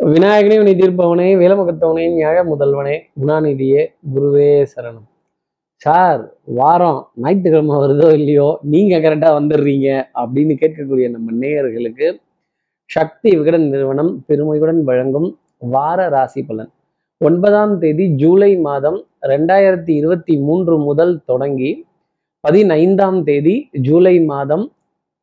[0.00, 3.82] விநாயகனே உனி தீர்ப்பவனே வேலமுகத்தவனே நியாய முதல்வனே குணாநிதியே
[4.14, 5.06] குருவே சரணம்.
[5.82, 12.20] சார் வாரம் ஞாயிற்றுக்கிழமை வருதோ இல்லையோ நீங்க கரெக்டா வந்துடுறீங்க அப்படின்னு கேட்கக்கூடிய நம்ம நேயர்களுக்கு
[12.90, 15.28] சக்தி விகடன் நிறுவனம் பெருமையுடன் வழங்கும்
[15.58, 16.70] வார ராசி பலன்.
[17.20, 21.86] ஒன்பதாம் தேதி ஜூலை மாதம் ரெண்டாயிரத்தி இருபத்தி மூன்று முதல் தொடங்கி
[22.40, 24.72] பதினைந்தாம் தேதி ஜூலை மாதம்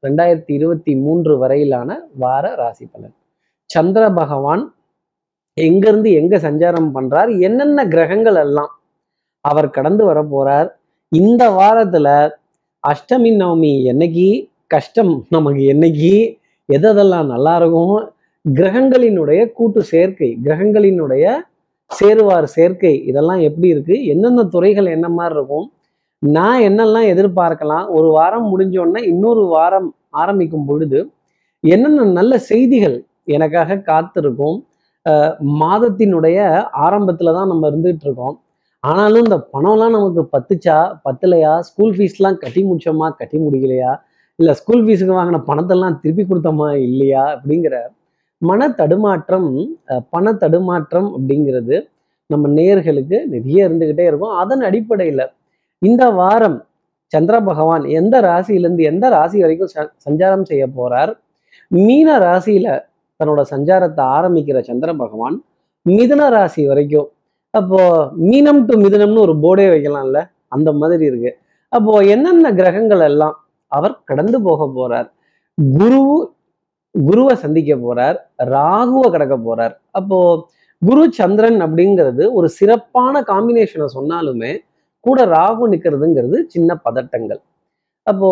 [0.04, 3.16] ரெண்டாயிரத்தி இருபத்தி மூன்று வரையிலான வார ராசி பலன்.
[3.74, 4.64] சந்திர பகவான்
[5.58, 8.72] எங்கிருந்து எங்க சஞ்சாரம் பண்றார் என்னென்ன கிரகங்கள் எல்லாம்
[9.46, 10.70] அவர் கடந்து வர போறார்
[11.12, 12.08] இந்த வாரத்துல
[12.84, 14.28] அஷ்டமி நவமி என்னைக்கு
[14.68, 16.14] கஷ்டம் நமக்கு என்னைக்கு
[16.70, 17.96] எதெல்லாம் நல்லா இருக்கும்
[18.46, 21.26] கிரகங்களினுடைய கூட்டு சேர்க்கை கிரகங்களினுடைய
[21.92, 25.66] சேருவார் சேர்க்கை இதெல்லாம் எப்படி இருக்கு என்னென்ன துறைகள் என்ன மாதிரி இருக்கும்
[26.22, 31.00] நான் என்னெல்லாம் எதிர்பார்க்கலாம் ஒரு வாரம் முடிஞ்சோடனே இன்னொரு வாரம் ஆரம்பிக்கும் பொழுது
[31.64, 34.66] என்னென்ன நல்ல செய்திகள் எனக்காக காத்திருக்கும்.
[35.60, 38.42] மாதத்தினுடைய ஆரம்பத்தில் தான் நம்ம இருந்துகிட்டு இருக்கோம்.
[38.80, 41.00] ஆனாலும் இந்த பணம்லாம் நமக்கு பத்துச்சா?
[41.06, 41.60] பத்தலையா?
[41.60, 43.10] ஸ்கூல் ஃபீஸ்லாம் கட்டி முடிச்சோமா?
[43.10, 44.00] கட்டி முடிக்கலையா?
[44.36, 46.74] இல்லை ஸ்கூல் ஃபீஸுக்கு வாங்கின பணத்தெல்லாம் திருப்பி கொடுத்தோமா?
[46.74, 47.42] இல்லையா?
[47.42, 47.80] அப்படிங்கிற
[48.38, 51.90] மன தடுமாற்றம் பண தடுமாற்றம் அப்படிங்கிறது
[52.26, 54.30] நம்ம நேயர்களுக்கு நிறைய இருந்துக்கிட்டே இருக்கும்.
[54.30, 55.30] அதன் அடிப்படையில்
[55.78, 56.66] இந்த வாரம்
[57.06, 61.18] சந்திர பகவான் எந்த ராசியிலேருந்து எந்த ராசி வரைக்கும் ச- சஞ்சாரம் செய்ய போறார்?
[61.68, 62.82] மீன ராசியில்
[63.20, 65.36] தன்னோட சஞ்சாரத்தை ஆரம்பிக்கிற சந்திர பகவான்
[65.86, 67.08] மிதுன ராசி வரைக்கும்.
[67.54, 67.80] அப்போ
[68.30, 70.20] மீனம் டு மிதுனம்னு ஒரு போர்டே வைக்கலாம்ல?
[70.56, 71.32] அந்த மாதிரி இருக்கு.
[71.72, 73.36] அப்போ என்னென்ன கிரகங்கள் எல்லாம்
[73.72, 75.08] அவர் கடந்து போக போறார்?
[75.78, 76.02] குரு
[76.96, 78.18] குருவை சந்திக்க போறார்.
[78.56, 79.74] ராகுவை கடக்க போறார்.
[80.00, 80.18] அப்போ
[80.82, 84.52] குரு சந்திரன் அப்படிங்கிறது ஒரு சிறப்பான காம்பினேஷனை சொன்னாலுமே
[85.06, 87.42] கூட ராகு நிற்கிறதுங்கிறது சின்ன பதட்டங்கள்.
[88.08, 88.30] அப்போ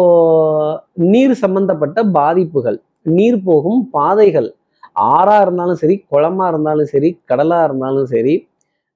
[1.12, 2.80] நீர் சம்பந்தப்பட்ட பாதிப்புகள்
[3.18, 4.50] நீர் போகும் பாதைகள்
[4.96, 8.34] ஆறா இருந்தாலும் சரி குளமா இருந்தாலும் சரி கடலா இருந்தாலும் சரி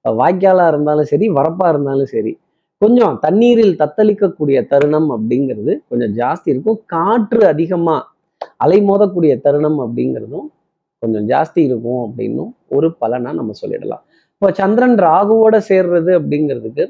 [0.04, 2.32] வாய்க்காலா இருந்தாலும் சரி வரப்பா இருந்தாலும் சரி
[2.82, 6.78] கொஞ்சம் தண்ணீரில் தத்தளிக்கக்கூடிய தருணம் அப்படிங்கிறது கொஞ்சம் ஜாஸ்தி இருக்கும்.
[6.86, 7.96] காற்று அதிகமா
[8.64, 10.48] அலைமோதக்கூடிய தருணம் அப்படிங்கிறதும்
[11.02, 14.02] கொஞ்சம் ஜாஸ்தி இருக்கும் அப்படின்னும் ஒரு பலனா நம்ம சொல்லிடலாம்.
[14.32, 16.84] இப்போ சந்திரன் ராகுவோட சேர்றது அப்படிங்கிறதுக்கு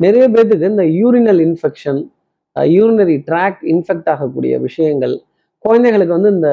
[0.00, 2.00] நிறைய பேர்த்துக்கு இந்த urinal infection
[2.56, 5.14] urinary tract infect ஆகக்கூடிய விஷயங்கள்
[5.64, 6.50] குழந்தைகளுக்கு வந்து இந்த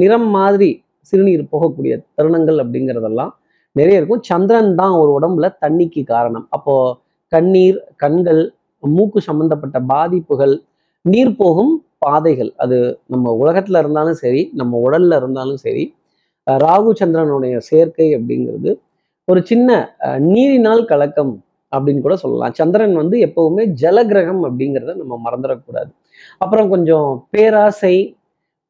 [0.00, 0.70] நிறம் மாதிரி
[1.08, 3.32] சிறுநீர் போகக்கூடிய தருணங்கள் அப்படிங்கிறதெல்லாம்
[3.76, 4.22] நிறைய இருக்கும்.
[4.30, 6.46] சந்திரன் தான் ஒரு உடம்புல தண்ணிக்கு காரணம்.
[6.56, 6.74] அப்போ
[7.32, 8.42] கண்ணீர் கண்கள்
[8.82, 10.54] மூக்கு சம்பந்தப்பட்ட பாதிப்புகள்
[11.04, 11.72] நீர் போகும்
[12.04, 12.50] பாதைகள்.
[12.62, 12.76] அது
[13.12, 15.84] நம்ம உலகத்துல இருந்தாலும் சரி நம்ம உடல்ல இருந்தாலும் சரி
[16.64, 18.70] ராகு சந்திரனுடைய சேர்க்கை அப்படிங்கிறது
[19.28, 19.68] ஒரு சின்ன
[20.32, 21.34] நீரினால் கலக்கம்
[21.72, 22.54] அப்படின்னு கூட சொல்லலாம்.
[22.58, 25.90] சந்திரன் வந்து எப்பவுமே ஜலகிரகம் அப்படிங்கிறத நம்ம மறந்துடக்கூடாது.
[26.42, 27.94] அப்புறம் கொஞ்சம் பேராசை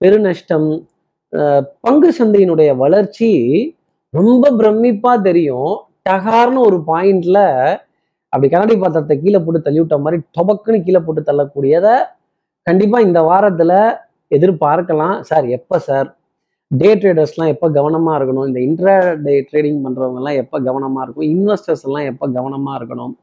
[0.00, 0.68] பெருநஷ்டம்
[1.84, 3.30] பங்கு சந்தையினுடைய வளர்ச்சி
[4.18, 5.72] ரொம்ப பிரமிப்பா தெரியும்.
[6.08, 7.38] டகார்னு ஒரு பாயிண்ட்ல
[8.32, 11.88] அப்படி கண்ணாடி பாத்திரத்தை கீழே போட்டு தள்ளி விட்ட மாதிரி டொபக்குன்னு கீழே போட்டு தள்ளக்கூடியத
[12.68, 13.72] கண்டிப்பா இந்த வாரத்துல
[14.36, 15.16] எதிர்பார்க்கலாம்.
[15.30, 16.08] சார் எப்ப சார்?
[16.70, 18.46] டே ட்ரேடர்ஸ்லாம் எப்போ கவனமா இருக்கணும்?
[18.50, 18.94] இந்த இன்ட்ரா
[19.26, 23.14] டே ட்ரேடிங் பண்றவங்க எல்லாம் எப்போ கவனமா இருக்கும் இன்வெஸ்டர்ஸ் எல்லாம் எப்போ கவனமா இருக்கணும்?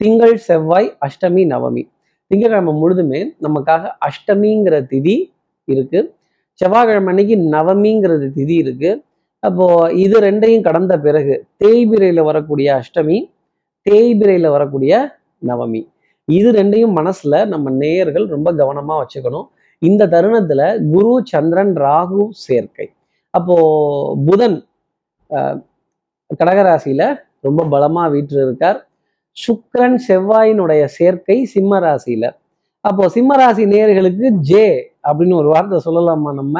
[0.00, 1.82] திங்கள் செவ்வாய் அஷ்டமி நவமி.
[2.30, 5.16] திங்கட்கிழமை முழுதுமே நமக்காக அஷ்டமிங்கிற திதி
[5.68, 6.08] இருக்குது
[6.60, 8.90] செவ்வாய்க்கிழமை அன்னைக்கு நவமிங்கிறது திதி இருக்கு.
[9.42, 9.66] அப்போ
[10.04, 13.18] இது ரெண்டையும் கடந்த பிறகு தேய்பிரையில வரக்கூடிய அஷ்டமி
[13.86, 14.92] தேய்பிரையில வரக்கூடிய
[15.50, 15.82] நவமி.
[16.28, 19.46] இது ரெண்டையும் மனசுல நம்ம நேயர்கள் ரொம்ப கவனமா வச்சுக்கணும்.
[19.82, 20.62] இந்த தருணத்துல
[20.94, 22.86] குரு சந்திரன் ராகு சேர்க்கை.
[23.34, 23.56] அப்போ
[24.28, 24.58] புதன்
[26.40, 27.02] கடகராசியில
[27.46, 28.78] ரொம்ப பலமா வீற்று இருக்கார்
[29.36, 32.24] சுக்கிரன் செவ்வாயினுடைய சேர்க்கை சிம்ம ராசியில.
[32.84, 34.66] அப்போ சிம்மராசி நேர்களுக்கு நேயர்களுக்கு ஜே
[35.08, 36.56] அப்படின்னு ஒரு வார்த்தை சொல்லலாமா நம்ம?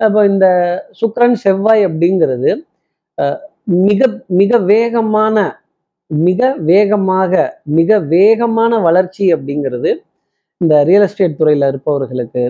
[0.00, 0.46] அப்போ இந்த
[1.00, 2.50] சுக்கிரன் செவ்வாய் அப்படிங்கிறது
[3.86, 4.08] மிக
[4.40, 5.36] மிக வேகமான
[6.10, 7.32] மிக வேகமாக
[7.78, 9.90] மிக வேகமான வளர்ச்சி அப்படிங்கிறது
[10.60, 12.44] இந்த ரியல் எஸ்டேட் துறையில் இருப்பவர்களுக்கு.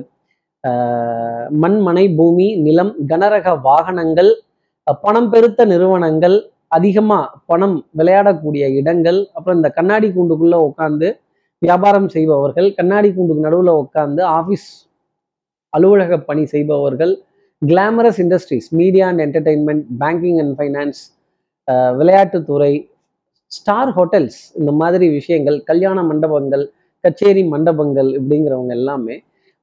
[0.65, 4.31] மண்மனை மண் மனை பூமி நிலம் கனரக வாகனங்கள்
[5.05, 6.37] பணம் பெருத்த நிறுவனங்கள்
[6.69, 11.09] அதிகமாக பணம் விளையாடக்கூடிய இடங்கள் அப்புறம் இந்த கண்ணாடி கூண்டுக்குள்ளே உட்காந்து
[11.63, 14.67] வியாபாரம் செய்பவர்கள் கண்ணாடி கூண்டுக்கு நடுவில் உட்காந்து ஆஃபீஸ்
[15.73, 17.13] அலுவலக பணி செய்பவர்கள்
[17.63, 21.01] glamorous industries media and entertainment banking and finance
[22.01, 22.73] விளையாட்டுத்துறை
[23.53, 26.65] ஸ்டார் ஹோட்டல்ஸ் இந்த மாதிரி விஷயங்கள் கல்யாண மண்டபங்கள்
[27.05, 29.17] கச்சேரி மண்டபங்கள் இப்படிங்கிறவங்க எல்லாமே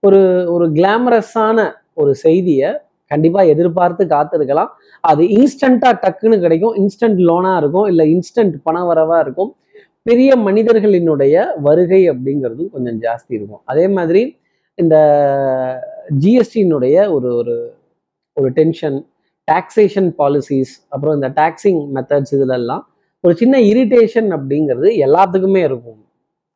[0.04, 0.22] ஒரு
[0.54, 1.58] ஒரு கிளாமரஸான
[2.02, 2.70] ஒரு செய்தியை
[3.12, 4.72] கண்டிப்பாக எதிர்பார்த்து காத்திருக்கலாம்.
[5.04, 9.52] அது இன்ஸ்டண்ட்டாக டக்குன்னு கிடைக்கும் இன்ஸ்டன்ட் லோனாக இருக்கும் இல்லை இன்ஸ்டன்ட் பண வரவா இருக்கும்.
[10.04, 13.62] பெரிய மனிதர்களினுடைய வருகை அப்படிங்கிறதும் கொஞ்சம் ஜாஸ்தி இருக்கும்.
[13.66, 14.38] அதே மாதிரி
[14.76, 14.96] இந்த
[16.20, 17.74] ஜிஎஸ்டியினுடைய ஒரு ஒரு
[18.34, 19.06] ஒரு டென்ஷன்
[19.52, 22.82] டாக்ஸேஷன் பாலிசிஸ் அப்புறம் இந்த டாக்ஸிங் மெத்தட்ஸ் இதிலெல்லாம்
[23.22, 26.06] ஒரு சின்ன இரிட்டேஷன் அப்படிங்கிறது எல்லாத்துக்குமே இருக்கும்.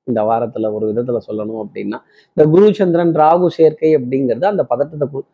[0.04, 1.98] இந்த வாரத்தில் ஒரு விதத்தில் சொல்லணும் அப்படின்னா
[2.34, 5.28] இந்த குரு சந்திரன் ராகு சேர்க்கை அப்படிங்கிறது அந்த பதட்டத்தை கு-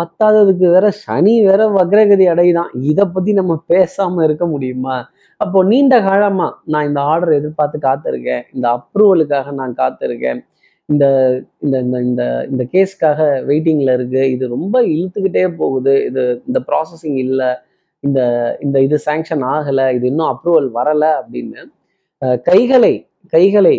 [0.00, 2.70] பத்தாததுக்கு வேற சனி வேற வக்ரகதி அடைதான்.
[2.72, 5.10] இதை பற்றி நம்ம பேசாமல் இருக்க முடியுமா?
[5.40, 8.44] அப்போ நீண்ட காலமா நான் இந்த ஆர்டர் எதிர்பார்த்து காத்திருக்கேன்.
[8.54, 10.40] இந்த அப்ரூவலுக்காக நான் காத்திருக்கேன்.
[10.88, 11.04] இந்த
[11.64, 14.22] இந்த இந்த இந்த இந்த கேஸ்க்காக வெயிட்டிங்ல இருக்கு.
[14.34, 15.94] இது ரொம்ப இழுத்துக்கிட்டே போகுது.
[16.08, 17.50] இது இந்த ப்ராசஸிங் இல்லை.
[18.04, 18.20] இந்த
[18.64, 19.86] இந்த இது சேங்ஷன் ஆகலை.
[19.98, 21.60] இது இன்னும் அப்ரூவல் வரலை அப்படின்னு
[22.48, 22.94] கைகளை
[23.34, 23.76] கைகளை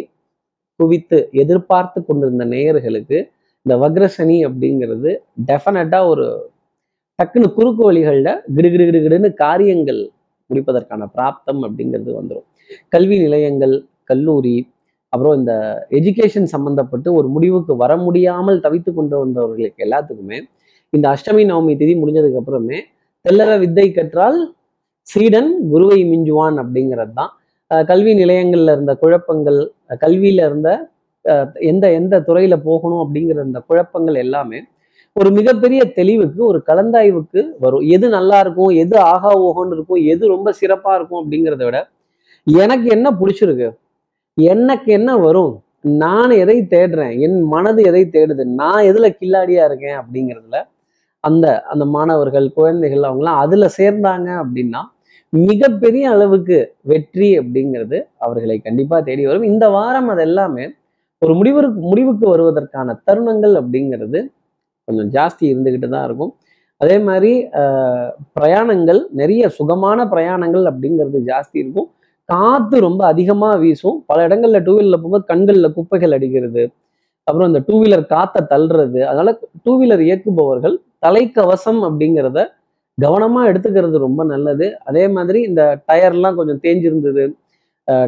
[0.80, 3.18] குவித்து எதிர்பார்த்து கொண்டிருந்த நேயர்களுக்கு
[3.66, 5.12] இந்த வக்ரசனி அப்படிங்கிறது
[5.50, 6.28] டெஃபினட்டா ஒரு
[7.20, 10.02] டக்குன்னு குறுக்கு வழிகளில் கிடுகிடு கிடுகிடுன்னு காரியங்கள்
[10.50, 12.48] முடிப்பதற்கான பிராப்தம் அப்படிங்கிறது வந்துடும்
[12.90, 13.76] கல்வி நிலையங்கள்
[14.10, 14.58] கல்லூரி
[15.14, 15.54] அப்புறம் இந்த
[15.92, 20.38] எஜுகேஷன் சம்பந்தப்பட்டு ஒரு முடிவுக்கு வர முடியாமல் தவித்து கொண்டு வந்தவர்களுக்கு எல்லாத்துக்குமே
[20.94, 22.80] இந்த அஷ்டமி நவமி திதி முடிஞ்சதுக்கு அப்புறமே
[23.26, 24.40] தெல்லற வித்தை கற்றால்
[25.08, 27.32] சீடன் குருவை மிஞ்சுவான் அப்படிங்கிறது தான்.
[27.72, 29.60] கல்வி நிலையங்கள்ல இருந்த குழப்பங்கள்
[29.90, 30.70] அஹ் கல்வியில இருந்த
[31.26, 34.60] அஹ் எந்த எந்த துறையில போகணும் அப்படிங்கிற அந்த குழப்பங்கள் எல்லாமே
[35.20, 37.84] ஒரு மிகப்பெரிய தெளிவுக்கு ஒரு கலந்தாய்வுக்கு வரும்.
[37.96, 41.80] எது நல்லா இருக்கும் எது ஆகா ஓகோன்னு இருக்கும் எது ரொம்ப சிறப்பா இருக்கும் அப்படிங்கிறத விட
[42.48, 43.68] எனக்கு என்ன பிடிச்சிருக்கு?
[44.38, 45.54] எனக்கு என்ன வரும்?
[46.02, 47.14] நான் எதை தேடுறேன்?
[47.26, 48.44] என் மனது எதை தேடுது?
[48.62, 50.60] நான் எதுல கில்லாடியா இருக்கேன் அப்படிங்கிறதுல
[51.24, 54.82] அந்த அந்த மாணவர்கள் குழந்தைகள் அவங்களாம் அதுல சேர்ந்தாங்க அப்படின்னா
[55.34, 56.58] மிகப்பெரிய அளவுக்கு
[56.92, 59.50] வெற்றி அப்படிங்கிறது அவர்களை கண்டிப்பா தேடி வரும்.
[59.54, 60.66] இந்த வாரம் அது எல்லாமே
[61.22, 61.62] ஒரு முடிவு
[61.92, 64.20] முடிவுக்கு வருவதற்கான தருணங்கள் அப்படிங்கிறது
[64.90, 66.32] கொஞ்சம் ஜாஸ்தி இருந்துக்கிட்டு தான் இருக்கும்.
[66.82, 67.32] அதே மாதிரி
[68.36, 71.88] பிரயாணங்கள் நிறைய சுகமான பிரயாணங்கள் அப்படிங்கிறது ஜாஸ்தி இருக்கும்.
[72.30, 73.98] காற்று ரொம்ப அதிகமாக வீசும்.
[74.10, 76.64] பல இடங்கள்ல டூ வீலரில் போகும்போது கண்களில் குப்பைகள் அடிக்கிறது.
[77.28, 79.00] அப்புறம் இந்த டூ வீலர் காற்றை தள்ளுறது.
[79.10, 79.32] அதனால
[79.66, 80.76] டூ வீலர் இயக்குபவர்கள்
[81.06, 82.40] தலைக்கவசம் அப்படிங்கிறத
[82.98, 84.66] கவனமாக எடுத்துக்கிறது ரொம்ப நல்லது.
[84.90, 87.26] அதே மாதிரி இந்த டயர்லாம் கொஞ்சம் தேஞ்சிருந்தது.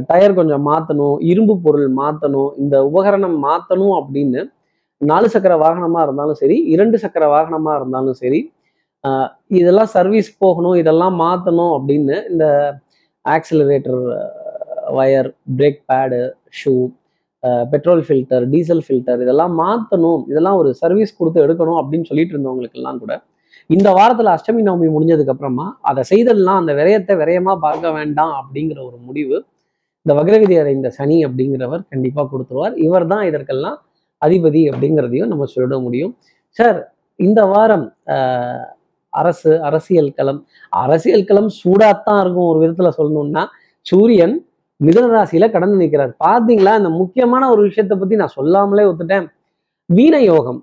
[0.09, 4.41] டயர் கொஞ்சம் மாற்றணும் இரும்பு பொருள் மாற்றணும் இந்த உபகரணம் மாற்றணும் அப்படின்னு
[5.01, 8.41] நாலு சக்கர வாகனமாக இருந்தாலும் சரி இரண்டு சக்கர வாகனமாக இருந்தாலும் சரி
[9.57, 12.45] இதெல்லாம் சர்வீஸ் போகணும் இதெல்லாம் மாற்றணும் அப்படின்னு இந்த
[13.25, 14.01] accelerator
[14.93, 16.21] wire brake pad
[16.59, 16.73] shoe
[17.63, 23.13] petrol filter diesel filter இதெல்லாம் மாற்றணும் இதெல்லாம் ஒரு சர்வீஸ் கொடுத்து எடுக்கணும் அப்படின்னு சொல்லிட்டு இருந்தவங்களுக்கெல்லாம் கூட
[23.69, 28.97] இந்த வாரத்தில் அஷ்டமி நவமி முடிஞ்சதுக்கு அப்புறமா அதை செய்தெல்லாம் அந்த விரயத்தை விரயமாக பார்க்க வேண்டாம் அப்படிங்கிற ஒரு
[28.99, 29.37] முடிவு
[30.05, 32.75] இந்த வக்ரகதி அடைந்த சனி அப்படிங்கிறவர் கண்டிப்பாக கொடுத்துருவார்.
[32.77, 33.77] இவர் தான் இதற்கெல்லாம்
[34.25, 36.13] அதிபதி அப்படிங்கிறதையும் நம்ம சொல்லிட முடியும்.
[36.57, 36.79] சார்
[37.19, 37.85] இந்த வாரம்
[39.13, 40.39] அரசு அரசியல் களம்
[40.69, 43.43] அரசியல் களம் சூடாத்தான் இருக்கும் ஒரு விதத்துல சொல்லணும்னா
[43.85, 44.35] சூரியன்
[44.79, 46.73] மிதுன ராசியில கடந்து நிற்கிறார் பாத்தீங்களா?
[46.81, 49.27] இந்த முக்கியமான ஒரு விஷயத்தை பத்தி நான் சொல்லாமலே ஒத்துட்டேன்.
[49.85, 50.59] வீண யோகம்.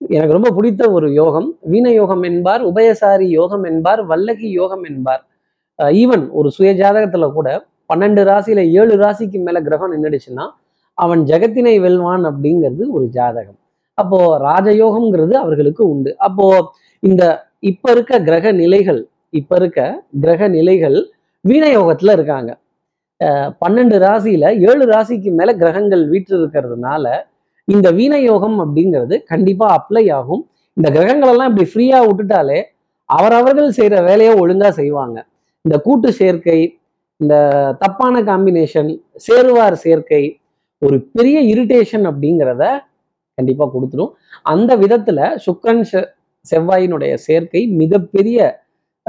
[0.00, 1.48] எனக்கு ரொம்ப பிடித்த ஒரு யோகம்.
[1.72, 5.22] வீண யோகம் என்பார் உபயசாரி யோகம் என்பார் வல்லகி யோகம் என்பார்.
[5.78, 7.48] ஈவன் ஒரு சுய ஜாதகத்துல கூட
[7.94, 10.46] பன்னெண்டு ராசியில ஏழு ராசிக்கு மேல கிரகம் நின்றுடுச்சுன்னா
[11.04, 13.58] அவன் ஜெகத்தினை வெல்வான் அப்படிங்கிறது ஒரு ஜாதகம்.
[13.98, 14.18] அப்போ
[14.48, 16.10] ராஜயோகம்ங்கிறது அவர்களுக்கு உண்டு.
[16.26, 16.46] அப்போ
[17.02, 17.22] இந்த
[17.70, 19.00] இப்ப இருக்க கிரக நிலைகள்
[19.38, 19.80] இப்ப இருக்க
[20.24, 20.98] கிரக நிலைகள்
[21.44, 22.50] வீணயோகத்துல இருக்காங்க.
[23.62, 27.04] பன்னெண்டு ராசியில ஏழு ராசிக்கு மேல கிரகங்கள் வீற்று இருக்கிறதுனால
[27.68, 30.42] இந்த வீணயோகம் அப்படிங்கிறது கண்டிப்பா அப்ளை ஆகும்.
[30.76, 32.58] இந்த கிரகங்கள் எல்லாம் இப்படி ஃப்ரீயா விட்டுட்டாலே
[33.08, 35.18] அவரவர்கள் செய்யற வேலையை ஒழுங்கா செய்வாங்க.
[35.64, 36.60] இந்த கூட்டு சேர்க்கை
[37.20, 37.34] இந்த
[37.82, 38.90] தப்பான காம்பினேஷன்
[39.26, 40.22] சேருவார் சேர்க்கை
[40.78, 42.64] ஒரு பெரிய இரிட்டேஷன் அப்படிங்கிறத
[43.34, 44.10] கண்டிப்பா கொடுத்துரும்.
[44.42, 46.08] அந்த விதத்துல சுக்ரன் செ-
[46.50, 48.38] செவ்வாயினுடைய சேர்க்கை மிகப்பெரிய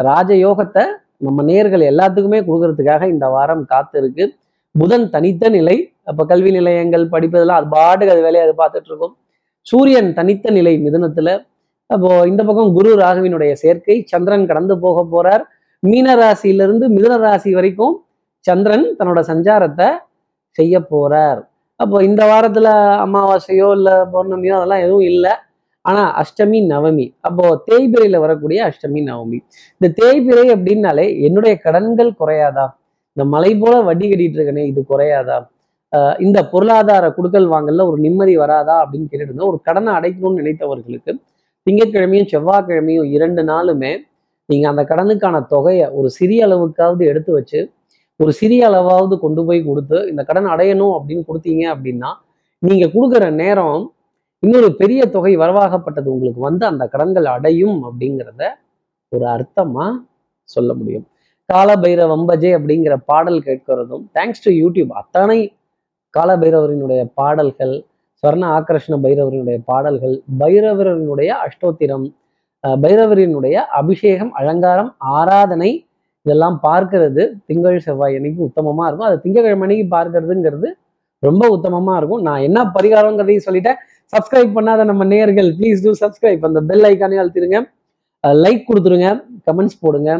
[0.02, 0.84] ராஜயோகத்தை
[1.18, 4.36] நம்ம நேர்கள் எல்லாத்துக்குமே கொடுக்கறதுக்காக இந்த வாரம் காத்து இருக்கு
[4.72, 9.18] புதன் தனித்த நிலை அப்போ கல்வி நிலையங்கள் படிப்பதெல்லாம் அது பாட்டுக்கு அது வேலையை அது பார்த்துட்டு இருக்கும்.
[9.62, 11.46] சூரியன் தனித்த நிலை மிதனத்துல
[11.86, 15.44] அப்போ இந்த பக்கம் குரு ராகுவினுடைய சேர்க்கை சந்திரன் கடந்து போக போறார்.
[15.80, 18.06] மீன ராசியிலிருந்து மிதன ராசி வரைக்கும்
[18.40, 19.90] சந்திரன் தன்னோட சஞ்சாரத்தை
[20.50, 21.42] செய்ய போறார்.
[21.80, 22.70] அப்போ இந்த வாரத்துல
[23.06, 25.34] அமாவாசையோ இல்ல பௌர்ணமியோ அதெல்லாம் எதுவும் இல்லை.
[25.86, 27.06] ஆனா அஷ்டமி நவமி.
[27.22, 29.38] அப்போ தேய்பிரையில வரக்கூடிய அஷ்டமி நவமி.
[29.82, 32.66] இந்த தேய்பிரை அப்படின்னாலே என்னுடைய கடன்கள் குறையாதா?
[33.18, 35.38] இந்த மலை போல வட்டி கட்டிட்டு இருக்கனே இது குறையாதா?
[35.94, 38.76] ஆஹ் இந்த பொருளாதார குடுக்கல் வாங்கல ஒரு நிம்மதி வராதா?
[38.84, 41.12] அப்படின்னு கேட்டுட்டு இருந்தோம் ஒரு கடனை அடைக்கணும்னு நினைத்தவர்களுக்கு
[41.68, 43.92] திங்கட்கிழமையும் செவ்வாய்க்கிழமையும் இரண்டு நாளுமே
[44.50, 47.60] நீங்க அந்த கடனுக்கான தொகையை ஒரு சிறிய அளவுக்காவது எடுத்து வச்சு
[48.20, 52.10] ஒரு சிறிய அளவாவது கொண்டு போய் கொடுத்து இந்த கடன் அடையணும் அப்படின்னு கொடுத்தீங்க அப்படின்னா
[52.60, 53.92] நீங்க கொடுக்குற நேரம்
[54.44, 58.44] இன்னொரு பெரிய தொகை வரவாகப்பட்டது உங்களுக்கு வந்து அந்த கடன்கள் அடையும் அப்படிங்கிறத
[59.12, 59.86] ஒரு அர்த்தமா
[60.44, 61.06] சொல்ல முடியும்.
[61.50, 65.40] காலபைர வம்பஜே அப்படிங்கிற பாடல் கேட்கிறதும் தேங்க்ஸ் டு யூடியூப் அத்தனை
[66.14, 67.84] காலபைரவரினுடைய பாடல்கள்
[68.24, 72.08] ஸ்வர்ண ஆக்கர்ஷண பைரவரினுடைய பாடல்கள் பைரவரினுடைய அஷ்டோத்திரம்
[72.64, 75.89] பைரவரினுடைய அபிஷேகம் அலங்காரம் ஆராதனை
[76.26, 79.10] இதெல்லாம் பார்க்கறது திங்கள் செவ்வாய் அன்னைக்கு உத்தமமாக இருக்கும்.
[79.10, 80.70] அது திங்கட்கிழமை அன்னைக்கு பார்க்கறதுங்கிறது
[81.24, 82.24] ரொம்ப உத்தமமாக இருக்கும்.
[82.28, 83.80] நான் என்ன பரிகாரங்கிறதையும் சொல்லிட்டேன்.
[84.14, 87.60] சப்ஸ்கிரைப் பண்ணாத நம்ம நேயர்கள் ப்ளீஸ் டூ சப்ஸ்கிரைப் அந்த பெல் ஐக்கானே அழுத்திருங்க
[88.44, 89.10] லைக் கொடுத்துருங்க
[89.48, 90.12] கமெண்ட்ஸ் போடுங்க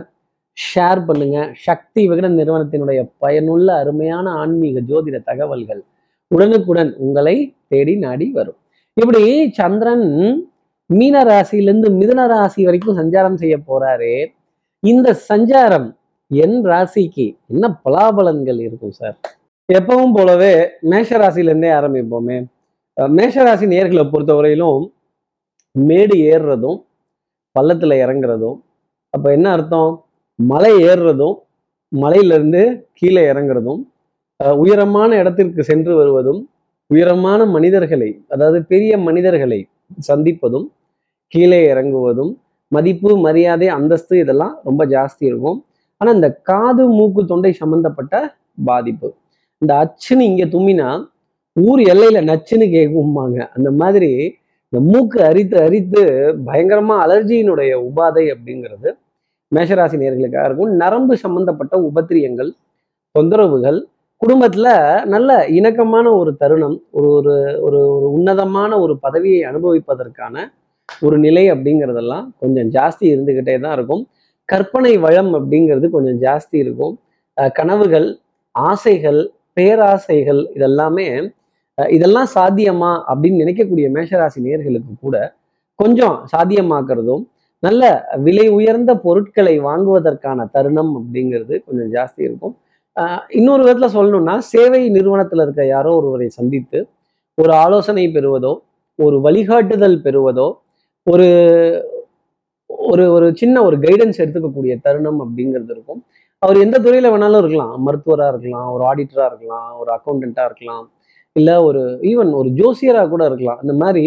[0.58, 1.38] ஷேர் பண்ணுங்க.
[1.66, 5.82] சக்தி விகடன் நிறுவனத்தினுடைய பயனுள்ள அருமையான ஆன்மீக ஜோதிட தகவல்கள்
[6.32, 7.36] உடனுக்குடன் உங்களை
[7.72, 8.58] தேடி நாடி வரும்.
[8.98, 9.24] இப்படி
[9.60, 10.08] சந்திரன்
[10.90, 14.14] மீன ராசியிலிருந்து மிதுன ராசி வரைக்கும் சஞ்சாரம் செய்ய போறாரு
[14.84, 15.88] இந்த சஞ்சாரம்
[16.32, 19.16] என் ராசிக்கு என்ன பலாபலன்கள் இருக்கும் சார்?
[19.70, 20.54] எப்பவும் போலவே
[20.92, 22.38] மேஷ ராசிலேருந்தே ஆரம்பிப்போமே.
[22.98, 24.84] மேஷராசி மேஷ நேர்களை பொறுத்தவரையிலும்
[25.76, 26.80] மேடு ஏறுறதும்
[27.56, 28.58] பள்ளத்தில் இறங்குறதும்
[29.14, 29.92] அப்போ என்ன அர்த்தம்?
[30.40, 31.38] மலை ஏறுறதும்
[31.92, 32.62] மலையிலிருந்து
[32.94, 33.82] கீழே இறங்குறதும்
[34.60, 36.42] உயரமான இடத்திற்கு சென்று வருவதும்
[36.90, 39.60] உயரமான மனிதர்களை அதாவது பெரிய மனிதர்களை
[40.08, 40.68] சந்திப்பதும்
[41.34, 42.32] கீழே இறங்குவதும்
[42.72, 45.60] மதிப்பு மரியாதை அந்தஸ்து இதெல்லாம் ரொம்ப ஜாஸ்தி இருக்கும்.
[45.98, 48.16] ஆனா இந்த காது மூக்கு தொண்டை சம்பந்தப்பட்ட
[48.64, 49.10] பாதிப்பு.
[49.62, 50.90] இந்த அச்சுன்னு இங்க தும்மினா
[51.54, 54.12] ஊர் எல்லையில நச்சுன்னு கேட்கும்பாங்க அந்த மாதிரி
[54.74, 56.02] இந்த மூக்கு அரித்து அரித்து
[56.46, 58.90] பயங்கரமா அலர்ஜியினுடைய உபாதை அப்படிங்கிறது
[59.52, 60.74] மேஷராசி நேர்களுக்காக இருக்கும்.
[60.76, 62.52] நரம்பு சம்பந்தப்பட்ட உபத்திரியங்கள்
[63.16, 63.80] தொந்தரவுகள்
[64.22, 64.68] குடும்பத்துல
[65.06, 70.36] நல்ல இணக்கமான ஒரு தருணம் ஒரு ஒரு ஒரு ஒரு உன்னதமான ஒரு பதவியை அனுபவிப்பதற்கான
[71.00, 74.08] ஒரு நிலை அப்படிங்கிறதெல்லாம் கொஞ்சம் ஜாஸ்தி இருந்துகிட்டே தான் இருக்கும்.
[74.46, 77.00] கற்பனை வளம் அப்படிங்கிறது கொஞ்சம் ஜாஸ்தி இருக்கும்.
[77.42, 78.20] அஹ் கனவுகள்
[78.52, 81.34] ஆசைகள் பேராசைகள் இதெல்லாமே
[81.90, 85.36] இதெல்லாம் சாத்தியமா அப்படின்னு நினைக்கக்கூடிய மேஷராசி நேர்களுக்கு கூட
[85.76, 87.24] கொஞ்சம் சாத்தியமாக்குறதும்
[87.60, 92.58] நல்ல விலை உயர்ந்த பொருட்களை வாங்குவதற்கான தருணம் அப்படிங்கிறது கொஞ்சம் ஜாஸ்தி இருக்கும்.
[93.00, 96.88] ஆஹ் இன்னொரு விதத்துல சொல்லணும்னா சேவை நிறுவனத்துல இருக்க யாரோ ஒருவரை சந்தித்து
[97.34, 98.58] ஒரு ஆலோசனை பெறுவதோ
[98.96, 100.48] ஒரு வழிகாட்டுதல் பெறுவதோ
[101.08, 101.28] ஒரு
[102.92, 106.02] ஒரு ஒரு சின்ன ஒரு கைடன்ஸ் எடுத்துக்கக்கூடிய தருணம் அப்படிங்கிறது இருக்கும்.
[106.42, 107.76] அவர் எந்த துறையில் வேணாலும் இருக்கலாம்.
[107.86, 110.86] மருத்துவராக இருக்கலாம் ஒரு ஆடிட்டராக இருக்கலாம் ஒரு அக்கௌண்டண்டா இருக்கலாம்
[111.36, 113.60] இல்லை ஒரு ஈவன் ஒரு ஜோசியராக கூட இருக்கலாம்.
[113.64, 114.06] அந்த மாதிரி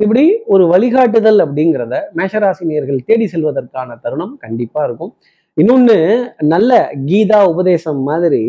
[0.00, 0.24] இப்படி
[0.54, 5.12] ஒரு வழிகாட்டுதல் அப்படிங்கிறத மேஷராசினியர்கள் தேடி செல்வதற்கான தருணம் கண்டிப்பாக இருக்கும்.
[5.56, 5.98] இன்னொன்னு
[6.54, 6.72] நல்ல
[7.10, 8.42] கீதா உபதேசம் மாதிரி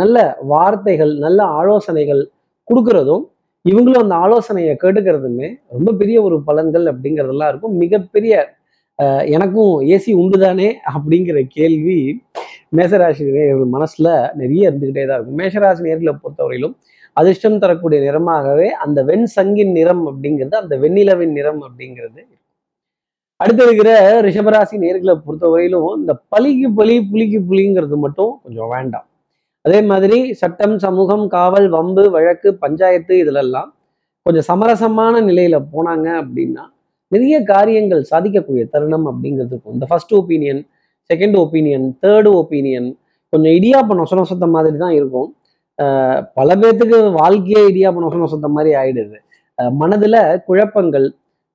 [0.00, 0.16] நல்ல
[0.52, 2.22] வார்த்தைகள் நல்ல ஆலோசனைகள்
[2.68, 3.24] கொடுக்கறதும்
[3.64, 7.74] இவங்களும் அந்த ஆலோசனையை கேட்டுக்கிறதுமே ரொம்ப பெரிய ஒரு பலன்கள் அப்படிங்கிறதெல்லாம் இருக்கும்.
[7.82, 8.34] மிகப்பெரிய
[9.36, 11.98] எனக்கும் ஏசி உண்டுதானே அப்படிங்கிற கேள்வி
[12.78, 14.08] மேசராசினியர்கள் மனசுல
[14.40, 15.38] நிறைய இருந்துகிட்டே தான் இருக்கும்.
[15.42, 16.74] மேசராசி நேர்களை பொறுத்தவரையிலும்
[17.16, 22.22] அதிர்ஷ்டம் தரக்கூடிய நிறமாகவே அந்த வெண் சங்கின் நிறம் அப்படிங்கிறது அந்த வெண்ணிலவின் நிறம் அப்படிங்கிறது
[23.40, 23.90] அடுத்து இருக்கிற
[24.26, 29.06] ரிஷபராசி நேர்களை பொறுத்தவரையிலும் இந்த பலிக்கு பலி புலிக்கு புலிங்கிறது மட்டும் கொஞ்சம் வேண்டாம்.
[29.64, 33.70] அதே மாதிரி சட்டம் சமூகம் காவல் வம்பு வழக்கு பஞ்சாயத்து இதுலெல்லாம்
[34.26, 36.64] கொஞ்சம் சமரசமான நிலையில போனாங்க அப்படின்னா
[37.12, 39.74] நிறைய காரியங்கள் சாதிக்கக்கூடிய தருணம் அப்படிங்கிறது இருக்கும்.
[39.76, 40.60] இந்த first opinion
[41.10, 42.88] second opinion third opinion
[43.32, 45.28] கொஞ்சம் இடியாப்ப நொச நொசத்த மாதிரி தான் இருக்கும்.
[46.38, 49.16] பல பேர்த்துக்கு வாழ்க்கையே இடியாப்ப நொச நொசத்த மாதிரி ஆயிடுது.
[49.58, 50.16] மனதில் மனதுல
[50.48, 51.06] குழப்பங்கள்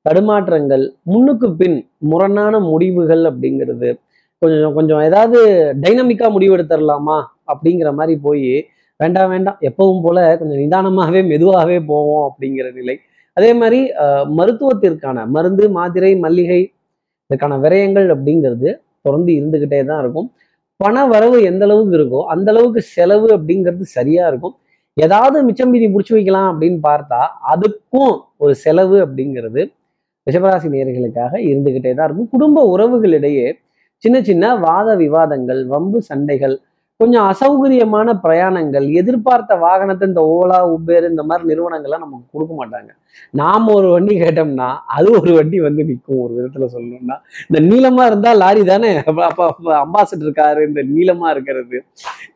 [0.06, 1.78] தடுமாற்றங்கள் முன்னுக்கு பின்
[2.12, 3.90] முரணான முடிவுகள் அப்படிங்கிறது
[4.42, 5.40] கொஞ்சம் கொஞ்சம் ஏதாவது
[5.84, 7.18] டைனமிக்காக முடிவெடுத்துடலாமா
[7.52, 8.48] அப்படிங்கிற மாதிரி போய்
[9.00, 12.96] வேண்டாம் வேண்டாம் எப்பவும் போல கொஞ்சம் நிதானமாகவே மெதுவாகவே போவோம் அப்படிங்கிற நிலை.
[13.38, 13.80] அதே மாதிரி
[14.38, 16.62] மருத்துவத்திற்கான மருந்து மாத்திரை மல்லிகை
[17.30, 18.70] இதுக்கான விரயங்கள் அப்படிங்கிறது
[19.06, 20.28] தொடர்ந்து இருந்துக்கிட்டே தான் இருக்கும்.
[20.80, 24.56] பண வரவு எந்த அளவுக்கு இருக்கோ அந்த அளவுக்கு செலவு அப்படிங்கிறது சரியா இருக்கும்.
[24.98, 27.20] ஏதாவது மிச்சம் மீதி பிடிச்சி வைக்கலாம் அப்படின்னு பார்த்தா
[27.54, 28.14] அதுக்கும்
[28.44, 29.62] ஒரு செலவு அப்படிங்கிறது
[30.28, 32.30] ரிஷபராசி நேயர்களுக்காக இருந்துக்கிட்டே தான் இருக்கும்.
[32.36, 33.48] குடும்ப உறவுகளிடையே
[34.06, 36.56] சின்ன சின்ன வாத விவாதங்கள் வம்பு சண்டைகள்
[37.00, 42.92] கொஞ்சம் அசௌகரியமான பிரயாணங்கள் எதிர்பார்த்த வாகனத்தை இந்த ஓலா உபேர் இந்த மாதிரி நிறுவனங்கள்லாம் நமக்கு கொடுக்க மாட்டாங்க.
[43.40, 47.18] நாம ஒரு வண்டி கேட்டோம்னா அது ஒரு வண்டி வந்து நிற்கும் ஒரு விதத்துல சொல்லணும்னா.
[47.48, 48.92] இந்த நீளமா இருந்தா லாரி தானே?
[49.30, 49.46] அப்போ
[49.86, 51.80] அம்பாசிடர் காரு இந்த நீளமா இருக்கிறது.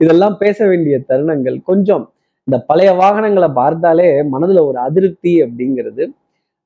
[0.04, 1.60] இதெல்லாம் பேச வேண்டிய தருணங்கள்.
[1.70, 2.04] கொஞ்சம்
[2.48, 6.06] இந்த பழைய வாகனங்களை பார்த்தாலே மனதுல ஒரு அதிருப்தி அப்படிங்கிறது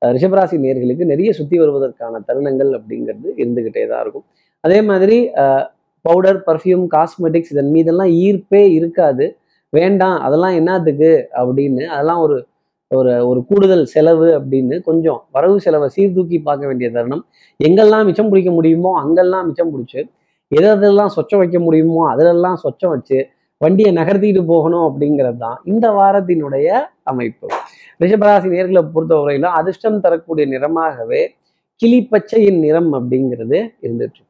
[0.02, 4.26] ரிஷபராசி நேர்களுக்கு நிறைய சுத்தி வருவதற்கான தருணங்கள் அப்படிங்கிறது இருந்துகிட்டே தான் இருக்கும்.
[4.64, 5.18] அதே மாதிரி
[6.06, 9.26] பவுடர் பர்ஃப்யூம் காஸ்மெட்டிக்ஸ் இதன் மீதெல்லாம் ஈர்ப்பே இருக்காது.
[9.74, 12.38] வேண்டாம் அதெல்லாம் என்னத்துக்கு அப்படின்னு அதெல்லாம் ஒரு
[12.92, 17.24] ஒரு ஒரு கூடுதல் செலவு அப்படின்னு கொஞ்சம் வரவு செலவை சீர்தூக்கி பார்க்க வேண்டிய தருணம்.
[17.60, 20.00] எங்கெல்லாம் மிச்சம் பிடிக்க முடியுமோ அங்கெல்லாம் மிச்சம் பிடிச்சி
[20.52, 23.20] எது எதெல்லாம் சொச்சம் வைக்க முடியுமோ அதிலெல்லாம் சொச்சம் வச்சு
[23.62, 26.68] வண்டியை நகர்த்திட்டு போகணும் அப்படிங்கிறது தான் இந்த வாரத்தினுடைய
[27.12, 27.48] அமைப்பு.
[28.00, 31.22] ரிஷபராசி நேர்களை பொறுத்தவரையிலும் அதிர்ஷ்டம் தரக்கூடிய நிறமாகவே
[31.82, 34.22] கிளிப்பச்சையின் நிறம் அப்படிங்கிறது இருந்துட்டு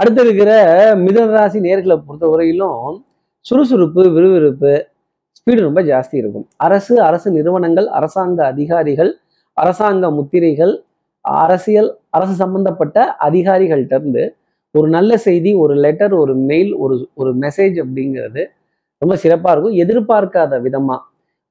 [0.00, 0.50] அடுத்து இருக்கிற
[1.04, 2.96] மிதன ராசி நேர்களை பொறுத்தவரையிலும்
[3.46, 4.72] சுறுசுறுப்பு விறுவிறுப்பு
[5.38, 6.46] ஸ்பீடு ரொம்ப ஜாஸ்தி இருக்கும்.
[6.66, 9.12] அரசு அரசு நிறுவனங்கள் அரசாங்க அதிகாரிகள்
[9.56, 10.74] அரசாங்க முத்திரைகள்
[11.24, 12.98] அரசியல் அரசு சம்பந்தப்பட்ட
[13.28, 14.24] அதிகாரிகள்கிட்ட இருந்து
[14.74, 18.42] ஒரு நல்ல செய்தி ஒரு லெட்டர் ஒரு மெயில் ஒரு ஒரு மெசேஜ் அப்படிங்கிறது
[19.02, 19.78] ரொம்ப சிறப்பாக இருக்கும்.
[19.84, 21.00] எதிர்பார்க்காத விதமாக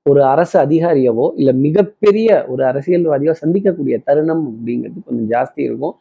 [0.06, 5.96] ஒரு அரசு அதிகாரியவோ இல்லை மிகப்பெரிய ஒரு அரசியல்வாதியோ சந்திக்கக்கூடிய தருணம் அப்படிங்கிறது கொஞ்சம் ஜாஸ்தி இருக்கும்.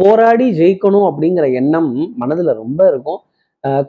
[0.00, 3.20] போராடி ஜெயிக்கணும் அப்படிங்கிற எண்ணம் மனதுல ரொம்ப இருக்கும்.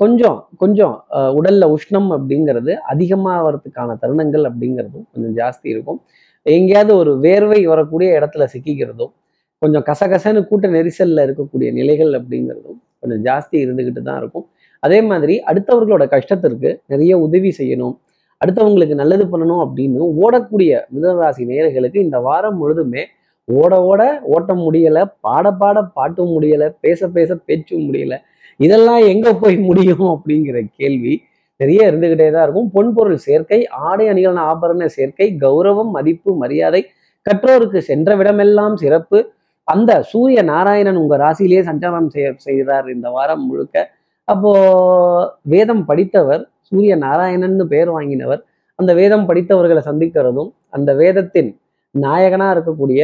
[0.02, 0.94] கொஞ்சம் கொஞ்சம்
[1.38, 6.00] உடல்ல உஷ்ணம் அப்படிங்கிறது அதிகமாகிறதுக்கான தருணங்கள் அப்படிங்கிறதும் கொஞ்சம் ஜாஸ்தி இருக்கும்.
[6.46, 9.14] எங்கேயாவது ஒரு வேர்வை வரக்கூடிய இடத்துல சிக்கிக்கிறதும்
[9.62, 14.46] கொஞ்சம் கசகசன்னு கூட்ட நெரிசலில் இருக்கக்கூடிய நிலைகள் அப்படிங்கிறதும் கொஞ்சம் ஜாஸ்தி இருந்துகிட்டு தான் இருக்கும்.
[14.84, 17.96] அதே மாதிரி அடுத்தவர்களோட கஷ்டத்திற்கு நிறைய உதவி செய்யணும்
[18.42, 23.04] அடுத்தவங்களுக்கு நல்லது பண்ணணும் அப்படின்னு ஓடக்கூடிய மிதனராசி நேர்களுக்கு இந்த வாரம் முழுதுமே
[23.48, 24.02] ஓட ஓட
[24.36, 28.16] ஓட்ட முடியலை பாட பாட பாட்டும் முடியலை பேச பேச பேச்சும் முடியல.
[28.60, 31.14] இதெல்லாம் எங்க போய் முடியும் அப்படிங்கிற கேள்வி
[31.60, 32.70] நிறைய இருந்துகிட்டே தான் இருக்கும்.
[32.76, 33.60] பொன்பொருள் சேர்க்கை
[33.90, 36.82] ஆடை அணிகளான ஆபரண சேர்க்கை கௌரவம் மதிப்பு மரியாதை
[37.26, 39.20] கற்றோருக்கு சென்ற விடமெல்லாம் சிறப்பு.
[39.68, 43.76] அந்த சூரிய நாராயணன் உங்க ராசியிலேயே சஞ்சாரம் செய்ய செய்கிறார் இந்த வாரம் முழுக்க.
[44.28, 44.52] அப்போ
[45.54, 48.42] வேதம் படித்தவர் சூரிய நாராயணன்னு பெயர் வாங்கினவர்
[48.80, 51.52] அந்த வேதம் படித்தவர்களை சந்திக்கிறதும் அந்த வேதத்தின்
[51.96, 53.02] நாயகனாக இருக்கக்கூடிய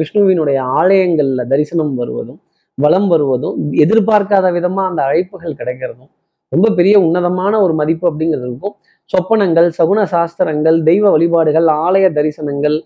[0.00, 2.40] விஷ்ணுவினுடைய ஆலயங்கள்ல தரிசனம் வருவதும்
[2.78, 6.10] வலம் வருவதும் எதிர்பார்க்காத விதமாக அந்த அழைப்புகள் கிடைக்கிறதும்
[6.48, 8.74] ரொம்ப பெரிய உன்னதமான ஒரு மதிப்பு அப்படிங்கிறது இருக்கும்.
[9.10, 12.76] சொப்பனங்கள் சகுன சாஸ்திரங்கள் தெய்வ வழிபாடுகள் ஆலய தரிசனங்கள்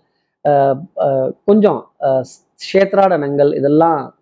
[0.45, 1.79] ஆஹ் கொஞ்சம்
[2.59, 4.15] கஷேத்ராடனங்கள் இதெல்லாம்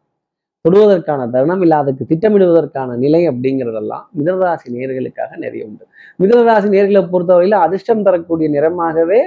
[0.65, 5.83] தொடுவதற்கான தருணம் இல்லை அதுக்கு திட்டமிடுவதற்கான நிலை அப்படிங்கிறதெல்லாம் மிதனராசி நேர்களுக்காக நிறைய உண்டு.
[6.23, 9.19] மிதனராசி நேர்களை பொறுத்தவரையில அதிர்ஷ்டம் தரக்கூடிய நிறமாகவே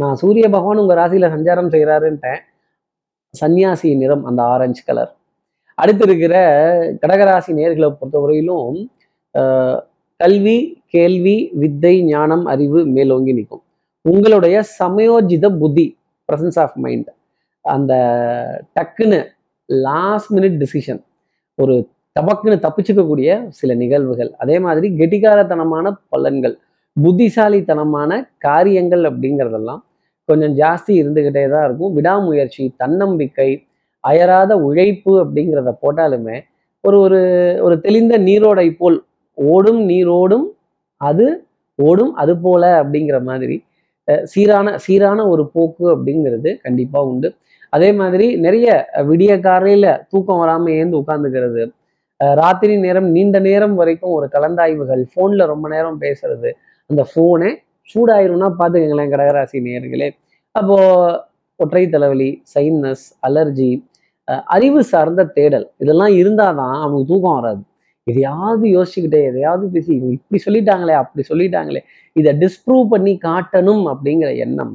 [0.00, 2.40] நான் சூரிய பகவான் உங்கள் ராசியில் சஞ்சாரம் செய்கிறாருன்ட்டேன்
[3.34, 5.12] சன்னியாசி நிறம் அந்த ஆரஞ்சு கலர்
[5.78, 6.34] அடுத்து இருக்கிற
[7.02, 8.78] கடகராசி நேர்களை பொறுத்தவரையிலும்
[10.20, 10.58] கல்வி
[10.94, 13.62] கேள்வி வித்தை ஞானம் அறிவு மேலோங்கி நிற்கும்.
[14.04, 15.86] உங்களுடைய சமயோஜித புத்தி
[16.28, 17.10] ப்ரசன்ஸ் ஆஃப் மைண்ட்
[17.64, 17.92] அந்த
[18.78, 19.20] டக்குன்னு
[19.68, 21.00] லாஸ்ட் மினிட் டிசிஷன்
[21.58, 21.74] ஒரு
[22.16, 23.28] தபக்குன்னு தப்பிச்சுக்கக்கூடிய
[23.60, 24.30] சில நிகழ்வுகள்.
[24.42, 26.56] அதே மாதிரி கெட்டிக்காரத்தனமான பலன்கள்.
[26.96, 28.10] புத்திசாலித்தனமான
[28.46, 29.82] காரியங்கள் அப்படிங்கிறதெல்லாம்
[30.28, 31.92] கொஞ்சம் ஜாஸ்தி இருந்துகிட்டே தான் இருக்கும்.
[31.96, 33.50] விடாமுயற்சி தன்னம்பிக்கை
[34.04, 36.36] அயராத உழைப்பு அப்படிங்கிறத போட்டாலுமே
[36.84, 37.20] ஒரு ஒரு
[37.66, 38.98] ஒரு தெளிந்த நீரோடை போல்
[39.38, 40.46] ஓடும் நீரோடும்
[41.00, 41.26] அது
[41.78, 43.56] ஓடும் அது போல அப்படிங்கிற மாதிரி
[44.32, 47.28] சீரான சீரான ஒரு போக்கு அப்படிங்கிறது கண்டிப்பாக உண்டு.
[47.72, 48.68] அதே மாதிரி நிறைய
[49.08, 51.62] விடிய காலையில் தூக்கம் வராமல் ஏந்து உட்காந்துக்கிறது
[52.40, 56.50] ராத்திரி நேரம் நீண்ட நேரம் வரைக்கும் ஒரு கலந்தாய்வுகள் ஃபோனில் ரொம்ப நேரம் பேசுறது
[56.90, 57.50] அந்த ஃபோனே
[57.90, 60.08] சூடாயிரும்னா பார்த்துக்கங்களேன் கடகராசி நேயர்களே.
[60.54, 60.76] அப்போ
[61.60, 63.70] ஒற்றை தலைவலி சைனஸ் அலர்ஜி
[64.56, 67.62] அறிவு சார்ந்த தேடல் இதெல்லாம் இருந்தாதான் அவனுக்கு தூக்கம் வராது.
[68.06, 71.80] எதையாவது யோசிச்சுக்கிட்டே எதையாவது பேசி இவங்க இப்படி சொல்லிட்டாங்களே அப்படி சொல்லிட்டாங்களே
[72.16, 74.74] இதை டிஸ்ப்ரூவ் பண்ணி காட்டணும் அப்படிங்கிற எண்ணம்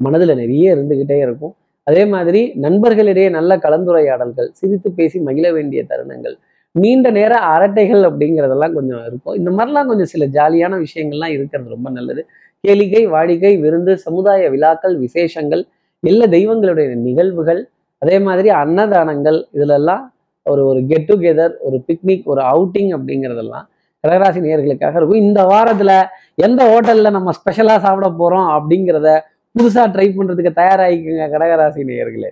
[0.00, 1.54] மனதில் நிறைய இருந்துக்கிட்டே இருக்கும்.
[1.86, 6.36] அதே மாதிரி நண்பர்களிடையே நல்ல கலந்துரையாடல்கள் சிரித்து பேசி மகிழ வேண்டிய தருணங்கள்
[6.74, 9.34] நீண்ட நேர அரட்டைகள் அப்படிங்கிறதெல்லாம் கொஞ்சம் இருக்கும்.
[9.34, 12.26] இந்த மாதிரிலாம் கொஞ்சம் சில ஜாலியான விஷயங்கள்லாம் இருக்கிறது ரொம்ப நல்லது.
[12.66, 15.62] கேளிக்கை வாடிக்கை விருந்து சமுதாய விழாக்கள் விசேஷங்கள்
[16.00, 20.04] எல்லா தெய்வங்களுடைய நிகழ்வுகள் அதே மாதிரி அன்னதானங்கள் இதுலெல்லாம்
[20.42, 23.66] ஒரு ஒரு கெட் டுகெதர் ஒரு பிக்னிக் ஒரு அவுட்டிங் அப்படிங்கிறதெல்லாம்
[24.04, 25.22] கடகராசி நேர்களுக்காக இருக்கும்.
[25.26, 25.94] இந்த வாரத்தில்
[26.34, 29.20] எந்த ஹோட்டலில் நம்ம ஸ்பெஷலாக சாப்பிட போகிறோம் அப்படிங்கிறத
[29.54, 32.30] புதுசாக ட்ரை பண்ணுறதுக்கு தயாராகிக்குங்க கடகராசி நேயர்களே.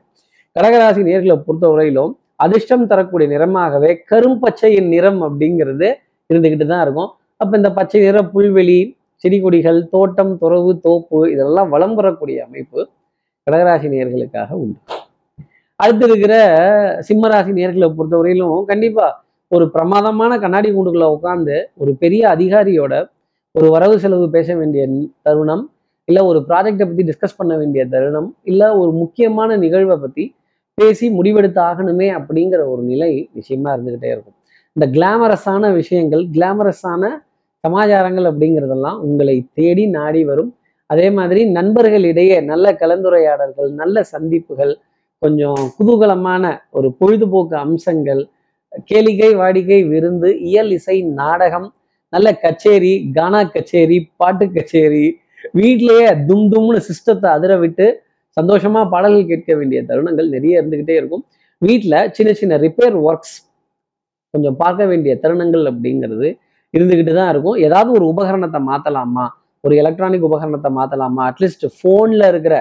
[0.57, 5.89] கடகராசி நேர்களை பொறுத்தவரையிலும் அதிர்ஷ்டம் தரக்கூடிய நிறமாகவே கரும்பச்சையின் நிறம் அப்படிங்கிறது
[6.31, 7.11] இருந்துக்கிட்டு தான் இருக்கும்.
[7.41, 8.79] அப்ப இந்த பச்சை நிற புல்வெளி
[9.25, 12.81] செடி கொடிகள் தோட்டம் துறவு தோப்பு இதெல்லாம் வளம் பெறக்கூடிய அமைப்பு
[13.47, 14.79] கடகராசி நேர்களுக்காக உண்டு.
[15.81, 16.35] அடுத்து இருக்கிற
[17.09, 19.07] சிம்மராசி நேர்களை பொறுத்தவரையிலும் கண்டிப்பா
[19.53, 22.95] ஒரு பிரமாதமான கண்ணாடி கூண்டுக்குள்ள உட்காந்து ஒரு பெரிய அதிகாரியோட
[23.55, 24.83] ஒரு வரவு செலவு பேச வேண்டிய
[25.27, 25.65] தருணம்
[26.09, 30.25] இல்லை ஒரு ப்ராஜெக்டை பற்றி டிஸ்கஸ் பண்ண வேண்டிய தருணம் இல்லை ஒரு முக்கியமான நிகழ்வை பற்றி
[30.81, 34.37] பேசி முடிவெடுத்து ஆகணுமே அப்படிங்கிற ஒரு நிலை நிச்சயமா இருந்துகிட்டே இருக்கும்.
[34.77, 37.03] இந்த கிளாமரஸான விஷயங்கள் கிளாமரஸான
[37.65, 40.53] சமாச்சாரங்கள் அப்படிங்கிறதெல்லாம் உங்களை தேடி நாடி வரும்.
[40.91, 44.73] அதே மாதிரி நண்பர்களிடையே நல்ல கலந்துரையாடல்கள் நல்ல சந்திப்புகள்
[45.23, 48.23] கொஞ்சம் குதூகலமான ஒரு பொழுதுபோக்கு அம்சங்கள்
[48.89, 51.69] கேளிக்கை வாடிக்கை விருந்து இயல் இசை நாடகம்
[52.13, 55.05] நல்ல கச்சேரி கானா கச்சேரி பாட்டு கச்சேரி
[55.59, 57.87] வீட்டிலேயே தும் தும்னு சிஸ்டத்தை அதிர விட்டு
[58.37, 61.25] சந்தோஷமாக பாடல்கள் கேட்க வேண்டிய தருணங்கள் நிறைய இருந்துக்கிட்டே இருக்கும்.
[61.63, 63.37] வீட்டில் சின்ன சின்ன ரிப்பேர் ஒர்க்ஸ்
[64.35, 66.29] கொஞ்சம் பார்க்க வேண்டிய தருணங்கள் அப்படிங்கிறது
[66.75, 67.57] இருந்துக்கிட்டு தான் இருக்கும்.
[67.67, 69.25] ஏதாவது ஒரு உபகரணத்தை மாற்றலாமா
[69.65, 72.57] ஒரு எலக்ட்ரானிக் உபகரணத்தை மாற்றலாமா அட்லீஸ்ட் ஃபோனில் இருக்கிற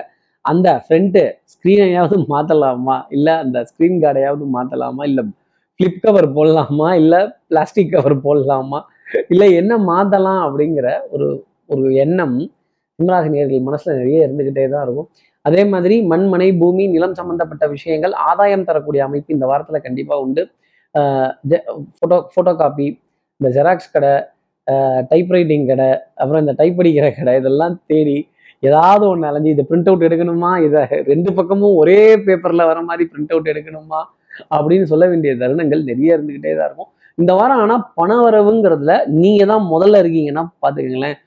[0.46, 5.24] அந்த ஃப்ரண்ட்டு ஸ்க்ரீனையாவது மாற்றலாமா இல்லை அந்த ஸ்க்ரீன் கார்டையாவது மாற்றலாமா இல்லை
[5.80, 6.88] ஃப்ளிப் கவர் போடலாமா?
[7.02, 8.80] இல்லை பிளாஸ்டிக் கவர் போடலாமா?
[9.34, 11.28] இல்லை என்ன மாற்றலாம் அப்படிங்கிற ஒரு
[11.74, 12.38] ஒரு எண்ணம்
[13.00, 15.10] சிம்மராசி நேர்கள் மனசில் நிறைய இருந்துக்கிட்டே தான் இருக்கும்.
[15.46, 20.44] அதே மாதிரி மண் மனை பூமி நிலம் சம்பந்தப்பட்ட விஷயங்கள் ஆதாயம் தரக்கூடிய அமைப்பு இந்த வாரத்தில் கண்டிப்பாக உண்டு.
[21.98, 22.88] ஃபோட்டோ ஃபோட்டோ காப்பி
[23.40, 24.14] இந்த ஜெராக்ஸ் கடை
[25.12, 25.90] டைப்ரைட்டிங் கடை
[26.22, 28.18] அப்புறம் இந்த டைப் அடிக்கிற கடை இதெல்லாம் தேடி
[28.64, 30.52] ஏதாவது ஒன்று அலைஞ்சு இதை பிரிண்ட் அவுட் எடுக்கணுமா?
[30.68, 34.02] இதை ரெண்டு பக்கமும் ஒரே பேப்பரில் வர மாதிரி பிரிண்ட் அவுட் எடுக்கணுமா?
[34.56, 36.90] அப்படின்னு சொல்ல வேண்டிய தருணங்கள் நிறைய இருந்துக்கிட்டே தான் இருக்கும்.
[37.18, 41.18] இந்த வாரம் ஆனால் பண வரவுங்கிறதுல நீங்கள் தான் முதல்ல இருக்கீங்கன்னா பார்த்துக்கங்களேன்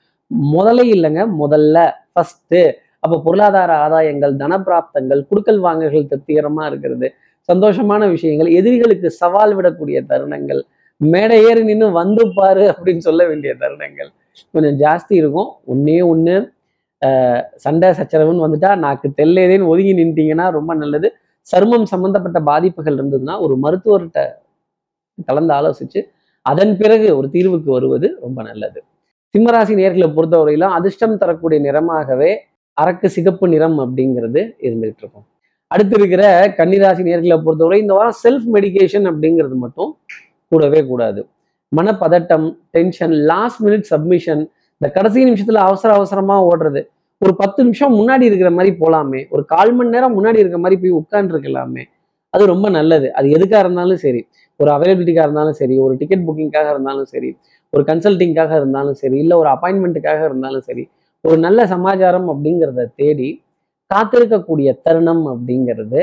[0.54, 1.78] முதல்ல இல்லைங்க முதல்ல
[2.12, 2.60] ஃபஸ்ட்டு
[3.04, 7.06] அப்ப பொருளாதார ஆதாயங்கள் தனப்பிராப்தங்கள் குடுக்கல் வாங்கல்கள் திருப்திகரமா இருக்கிறது.
[7.48, 10.60] சந்தோஷமான விஷயங்கள் எதிரிகளுக்கு சவால் விடக்கூடிய தருணங்கள்
[11.00, 14.10] மேடை ஏறி நின்று வந்து பாரு அப்படின்னு சொல்ல வேண்டிய தருணங்கள்.
[14.54, 15.48] கொஞ்சம் ஜாஸ்தி இருக்கும்.
[15.72, 16.34] ஒன்னே ஒன்று
[17.64, 21.08] சண்டை சச்சரவுன்னு வந்துட்டா நாக்கு தெல்லேதேன்னு ஒதுங்கி நின்ட்டீங்கன்னா ரொம்ப நல்லது.
[21.48, 24.20] சருமம் சம்பந்தப்பட்ட பாதிப்புகள் இருந்ததுன்னா ஒரு மருத்துவர்கிட்ட
[25.28, 26.00] கலந்து ஆலோசிச்சு
[26.46, 28.78] அதன் பிறகு ஒரு தீர்வுக்கு வருவது ரொம்ப நல்லது.
[29.34, 32.30] சிம்மராசி நேர்களை பொறுத்தவரையிலும் அதிர்ஷ்டம் தரக்கூடிய நிறமாகவே
[32.80, 35.26] அரக்கு சிகப்பு நிறம் அப்படிங்கிறது இருந்துகிட்டு இருக்கும்
[35.66, 39.96] அடுத்து இருக்கிற கன்னிராசி நேர்களை பொறுத்தவரை இந்த வாரம் செல்ஃப் மெடிகேஷன் அப்படிங்கிறது மட்டும்
[40.48, 41.26] கூடவே கூடாது.
[41.76, 44.42] மனப்பதட்டம் டென்ஷன் லாஸ்ட் மினிட் சப்மிஷன்
[44.80, 46.80] இந்த கடைசி நிமிஷத்துல அவசர அவசரமா ஓடுறது.
[47.18, 50.98] ஒரு பத்து நிமிஷம் முன்னாடி இருக்கிற மாதிரி போகலாமே ஒரு கால் மணி நேரம் முன்னாடி இருக்கிற மாதிரி போய்
[51.00, 51.84] உட்காந்துருக்கலாமே
[52.30, 53.12] அது ரொம்ப நல்லது.
[53.14, 54.26] அது எதுக்காக இருந்தாலும் சரி.
[54.56, 55.78] ஒரு அவைலபிலிட்டிக்காக இருந்தாலும் சரி.
[55.78, 57.36] ஒரு டிக்கெட் புக்கிங்காக இருந்தாலும் சரி.
[57.70, 59.18] ஒரு கன்சல்டிங்காக இருந்தாலும் சரி.
[59.18, 60.88] இல்லை ஒரு அப்பாயின்மெண்ட்டுக்காக இருந்தாலும் சரி.
[61.24, 63.28] ஒரு நல்ல சமாச்சாரம் அப்படிங்கிறத தேடி
[63.90, 66.00] காத்திருக்கக்கூடிய தருணம் அப்படிங்கிறது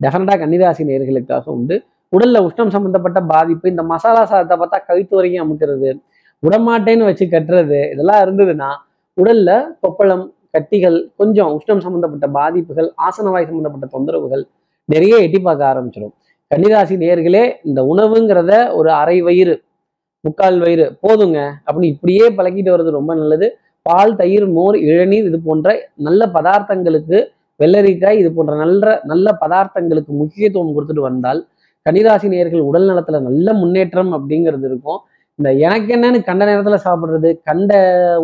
[0.00, 1.76] டெஃபினட்டாக கன்னிராசி நேர்களுக்காக உண்டு.
[2.12, 5.90] உடல்ல உஷ்ணம் சம்பந்தப்பட்ட பாதிப்பு இந்த மசாலா சாதத்தை பார்த்தா கழுத்து வரைக்கும் அமுக்கிறது
[6.42, 8.70] உடமாட்டேன்னு வச்சு கட்டுறது இதெல்லாம் இருந்ததுன்னா
[9.16, 14.44] உடல்ல கொப்பளம் கட்டிகள் கொஞ்சம் உஷ்ணம் சம்பந்தப்பட்ட பாதிப்புகள் ஆசனவாய் சம்பந்தப்பட்ட தொந்தரவுகள்
[14.88, 16.14] நிறைய எட்டி பார்க்க ஆரம்பிச்சிடும்
[16.50, 19.54] கன்னிராசி நேர்களே இந்த உணவுங்கிறத ஒரு அரை வயிறு
[20.24, 23.48] முக்கால் வயிறு போதுங்க அப்படின்னு இப்படியே பழகிட்டு வர்றது ரொம்ப நல்லது.
[23.86, 25.68] பால் தயிர் மோர் இளநீர் இது போன்ற
[26.06, 27.18] நல்ல பதார்த்தங்களுக்கு
[27.60, 31.40] வெள்ளரிக்காய் இது போன்ற நல்ல நல்ல பதார்த்தங்களுக்கு முக்கியத்துவம் கொடுத்துட்டு வந்தால்
[31.86, 34.98] கன்னிராசி நேர்கள் உடல் நலத்துல நல்ல முன்னேற்றம் அப்படிங்கிறது இருக்கும்.
[35.38, 37.72] இந்த எனக்கு என்னன்னு கண்ட நேரத்துல சாப்பிட்றது கண்ட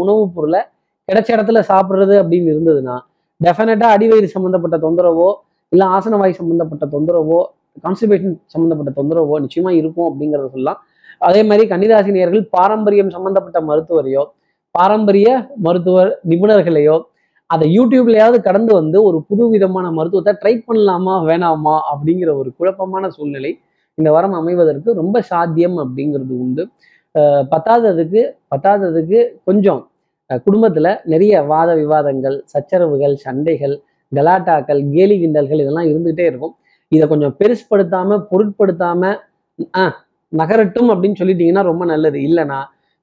[0.03, 0.61] உணவுப் பொருளை
[1.09, 2.97] கிடைச்ச இடத்துல சாப்பிட்றது அப்படின்னு இருந்ததுன்னா
[3.41, 5.29] டெஃபினட்டா அடிவயிறு சம்பந்தப்பட்ட தொந்தரவோ
[5.73, 7.41] இல்லை ஆசனவாய் சம்பந்தப்பட்ட தொந்தரவோ
[7.85, 10.81] கான்ஸ்டிபேஷன் சம்பந்தப்பட்ட தொந்தரவோ நிச்சயமா இருக்கும் அப்படிங்கிறத சொல்லலாம்.
[11.21, 14.23] அதே மாதிரி கன்னிராசி நேர்கள் பாரம்பரியம் சம்பந்தப்பட்ட மருத்துவரையோ
[14.75, 15.29] பாரம்பரிய
[15.67, 16.97] மருத்துவ நிபுணர்களையோ
[17.51, 23.53] அதை யூடியூப்லையாவது கடந்து வந்து ஒரு புது விதமான மருத்துவத்தை ட்ரை பண்ணலாமா வேணாமா அப்படிங்கிற ஒரு குழப்பமான சூழ்நிலை
[23.99, 26.63] இந்த வாரம் அமைவதற்கு ரொம்ப சாத்தியம் அப்படிங்கிறது உண்டு.
[27.53, 28.21] பத்தாததுக்கு
[28.53, 29.83] பத்தாததுக்கு கொஞ்சம்
[30.47, 33.75] குடும்பத்தில் நிறைய வாத விவாதங்கள் சச்சரவுகள் சண்டைகள்
[34.13, 36.55] கலாட்டாக்கள் கேலி கிண்டல்கள் இதெல்லாம் இருந்துகிட்டே இருக்கும்.
[36.93, 39.19] இதை கொஞ்சம் பெருசுப்படுத்தாமல் பொருட்படுத்தாமல்
[39.81, 39.85] ஆ
[40.33, 42.19] நகரட்டும் அப்படின்னு சொல்லிட்டீங்கன்னா ரொம்ப நல்லது.
[42.29, 42.61] இல்லைன்னா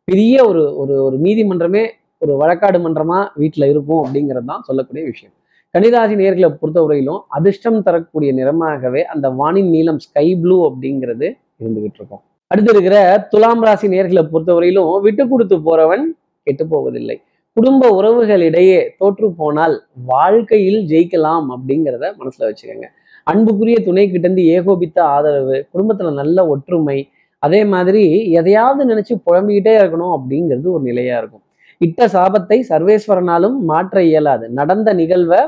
[0.10, 1.84] பெரிய ஒரு ஒரு ஒரு நீதிமன்றமே
[2.22, 5.34] ஒரு வழக்காடு மன்றமா வீட்டில் இருக்கும் அப்படிங்கிறது தான் சொல்லக்கூடிய விஷயம்.
[5.76, 11.28] கன்னிராசி நேர்களை பொறுத்தவரையிலும் அதிர்ஷ்டம் தரக்கூடிய நிறமாகவே அந்த வானின் நீளம் ஸ்கை ப்ளூ அப்படிங்கிறது
[11.62, 12.96] இருந்துகிட்டு இருக்கும் அடுத்து இருக்கிற
[13.32, 16.06] துலாம் ராசி நேர்களை பொறுத்தவரையிலும் விட்டு கொடுத்து போறவன்
[16.48, 17.18] கெட்டு போவதில்லை.
[17.58, 19.76] குடும்ப உறவுகளிடையே தோற்று போனால்
[20.12, 22.88] வாழ்க்கையில் ஜெயிக்கலாம் அப்படிங்கிறத மனசுல வச்சுக்கோங்க.
[23.28, 26.98] அன்புக்குரிய துணை கிட்ட இருந்து ஏகோபித்த ஆதரவு குடும்பத்துல நல்ல ஒற்றுமை
[27.40, 28.04] அதே மாதிரி
[28.40, 31.44] எதையாவது நினைச்சு புலம்பிக்கிட்டே இருக்கணும் அப்படிங்கிறது ஒரு நிலையா இருக்கும்.
[31.78, 34.50] இட்ட சாபத்தை சர்வேஸ்வரனாலும் மாற்ற இயலாது.
[34.50, 35.40] நடந்த நிகழ்வை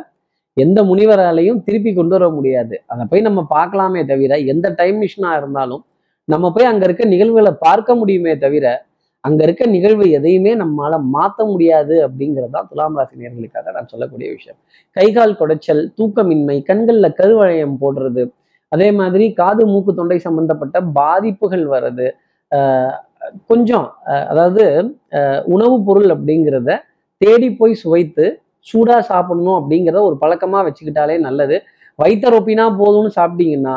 [0.57, 2.75] எந்த முனிவராலையும் திருப்பி கொண்டு வர முடியாது.
[2.85, 5.83] அதை போய் நம்ம பார்க்கலாமே தவிர எந்த டைம் மிஷினா இருந்தாலும்
[6.27, 8.65] நம்ம போய் அங்க இருக்க நிகழ்வுகளை பார்க்க முடியுமே தவிர
[9.23, 14.57] அங்க இருக்க நிகழ்வு எதையுமே நம்மளால மாற்ற முடியாது அப்படிங்கிறது துலாம் ராசி நேர்களுக்காக நான் சொல்லக்கூடிய விஷயம்.
[14.91, 18.23] கை கால் குடைச்சல் தூக்கமின்மை கண்கள்ல கருவளையம் போடுறது
[18.71, 22.07] அதே மாதிரி காது மூக்கு தொண்டை சம்பந்தப்பட்ட பாதிப்புகள் வர்றது
[23.49, 23.87] கொஞ்சம்
[24.31, 24.63] அதாவது
[25.55, 26.71] உணவுப் பொருள் அப்படிங்கிறத
[27.21, 28.25] தேடி போய் சுவைத்து
[28.67, 31.57] சூடாக சாப்பிடணும் அப்படிங்கிறத ஒரு பழக்கமா வச்சுக்கிட்டாலே நல்லது.
[31.99, 33.75] வயிற்றொப்பினா போதும்னு சாப்பிட்டீங்கன்னா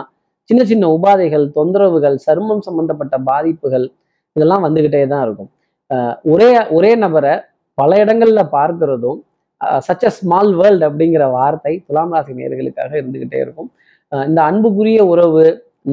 [0.50, 3.86] சின்ன சின்ன உபாதைகள் தொந்தரவுகள் சருமம் சம்பந்தப்பட்ட பாதிப்புகள்
[4.36, 5.50] இதெல்லாம் வந்துகிட்டே தான் இருக்கும்.
[6.32, 7.34] ஒரே ஒரே நபரை
[7.78, 9.20] பல இடங்கள்ல பார்க்கிறதும்
[9.86, 13.68] சச் அ ஸ்மால் வேர்ல்டு அப்படிங்கிற வார்த்தை துலாம் ராசி நேர்களுக்காக இருந்துகிட்டே இருக்கும்.
[14.28, 15.44] இந்த அன்புக்குரிய உறவு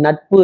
[0.05, 0.43] நட்பு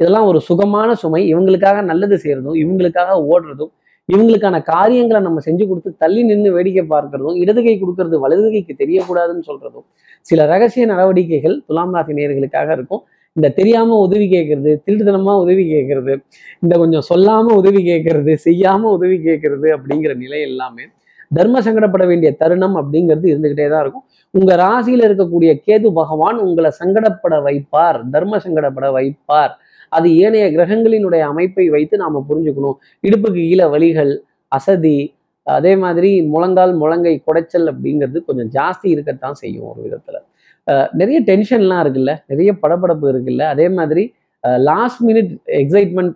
[0.00, 1.22] இதெல்லாம் ஒரு சுகமான சுமை.
[1.32, 3.72] இவங்களுக்காக நல்லது செய்யறதும் இவங்களுக்காக ஓடுறதும்
[4.08, 9.44] இவங்களுக்கான காரியங்களை நம்ம செஞ்சு கொடுத்து தள்ளி நின்று வேடிக்கை பார்க்கறதும் இடது கை கொடுக்கறது வலது கைக்கு தெரியக்கூடாதுன்னு
[9.50, 9.86] சொல்றதும்
[10.26, 13.02] சில ரகசிய நடவடிக்கைகள் துலாம் ராசி நேர்களுக்காக இருக்கும்.
[13.36, 16.14] இந்த தெரியாம உதவி கேட்கறது திருட்டுத்தனமா உதவி கேட்கறது
[16.62, 20.84] இந்த கொஞ்சம் சொல்லாம உதவி கேட்கறது செய்யாம உதவி கேட்கறது அப்படிங்கிற நிலை எல்லாமே
[21.30, 24.04] தர்ம சங்கடப்பட வேண்டிய தருணம் அப்படிங்கிறது இருந்துகிட்டே தான் இருக்கும்.
[24.38, 29.52] உங்க ராசியில இருக்கக்கூடிய கேது பகவான் உங்களை சங்கடப்பட வைப்பார் தர்ம சங்கடப்பட வைப்பார்.
[29.96, 32.76] அது ஏனைய கிரகங்களினுடைய அமைப்பை வைத்து நாம புரிஞ்சுக்கணும்.
[33.06, 34.12] இடுப்புக்கு கீழே வழிகள்
[34.58, 34.98] அசதி
[35.56, 40.16] அதே மாதிரி முழங்கால் முழங்கை குடைச்சல் அப்படிங்கிறது கொஞ்சம் ஜாஸ்தி இருக்கத்தான் செய்யும் ஒரு விதத்துல.
[41.00, 43.44] நிறைய டென்ஷன்லாம் இருக்குல்ல நிறைய படபடப்பு இருக்குல்ல.
[43.54, 44.04] அதே மாதிரி
[44.70, 46.14] last minute excitement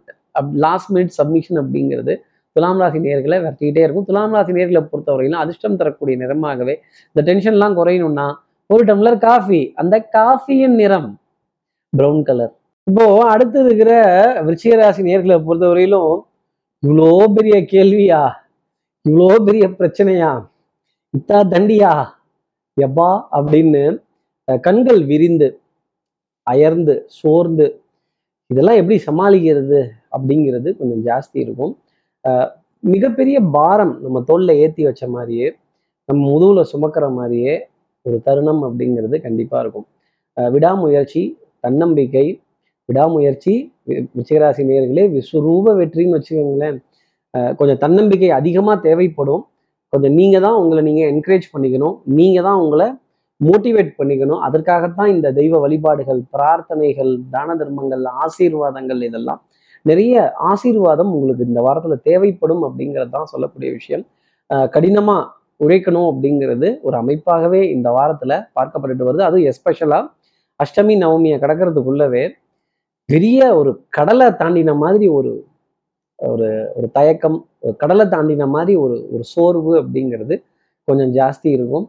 [0.65, 2.15] last minute submission அப்படிங்கிறது
[2.57, 4.07] துலாம் ராசி நேர்களை விரட்டிக்கிட்டே இருக்கும்.
[4.11, 6.75] துலாம் ராசி நேர்களை பொறுத்தவரையிலும் அதிர்ஷ்டம் தரக்கூடிய நிறமாகவே
[7.11, 8.27] இந்த டென்ஷன்லாம் குறையணும்னா
[8.71, 11.11] ஒரு டம்ளர் காஃபி அந்த காஃபியின் நிறம்
[11.93, 12.55] பிரவுன் கலர்
[12.87, 13.93] இப்போ அடுத்து இருக்கிற
[14.47, 16.13] விருச்சிக ராசி நேர்களை பொறுத்தவரையிலும்
[16.83, 18.21] இவ்வளோ பெரிய கேள்வியா?
[19.05, 20.31] இவ்வளோ பெரிய பிரச்சனையா?
[21.15, 21.93] இத்தா தண்டியா?
[22.77, 23.83] எப்பா அப்படின்னு
[24.67, 25.49] கண்கள் விரிந்து
[26.47, 27.67] அயர்ந்து சோர்ந்து
[28.51, 29.81] இதெல்லாம் எப்படி சமாளிக்கிறது
[30.17, 31.73] அப்படிங்கிறது கொஞ்சம் ஜாஸ்தி இருக்கும்.
[32.81, 35.55] மிகப்பெரிய பாரம் நம்ம தோல்ல ஏற்றி வச்ச மாதிரியே
[36.05, 37.67] நம்ம முதுகில் சுமக்கிற மாதிரியே
[38.03, 39.87] ஒரு தருணம் அப்படிங்கிறது கண்டிப்பாக இருக்கும்.
[40.53, 42.41] விடாமுயற்சி தன்னம்பிக்கை
[42.85, 46.83] விடாமுயற்சி வி- நேர்களே விஸ்வரூப வெற்றின்னு வச்சுக்கோங்களேன்.
[47.55, 49.47] கொஞ்சம் தன்னம்பிக்கை அதிகமாக தேவைப்படும்.
[49.89, 52.01] கொஞ்சம் நீங்கள் தான் உங்களை நீங்கள் என்கரேஜ் பண்ணிக்கணும்.
[52.05, 52.91] நீங்கள் தான் உங்களை
[53.45, 54.41] மோட்டிவேட் பண்ணிக்கணும்.
[54.41, 59.43] அதற்காகத்தான் இந்த தெய்வ வழிபாடுகள் பிரார்த்தனைகள் தான தர்மங்கள் ஆசீர்வாதங்கள் இதெல்லாம்
[59.91, 60.15] நிறைய
[60.51, 64.05] ஆசீர்வாதம் உங்களுக்கு இந்த வாரத்தில் தேவைப்படும் அப்படிங்கிறது தான் சொல்லக்கூடிய விஷயம்.
[64.51, 65.17] கடினமாக கடினமா
[65.65, 69.23] உழைக்கணும் அப்படிங்கிறது ஒரு அமைப்பாகவே இந்த வாரத்தில் பார்க்கப்பட்டுட்டு வருது.
[69.29, 70.05] அதுவும் எஸ்பெஷலாக
[70.61, 72.25] அஷ்டமி நவமியை கடக்கிறதுக்குள்ளவே
[73.09, 75.33] பெரிய ஒரு கடலை தாண்டின மாதிரி ஒரு
[76.19, 80.35] ஒரு ஒரு தயக்கம் ஒரு கடலை தாண்டின மாதிரி ஒரு ஒரு சோர்வு அப்படிங்கிறது
[80.89, 81.87] கொஞ்சம் ஜாஸ்தி இருக்கும்.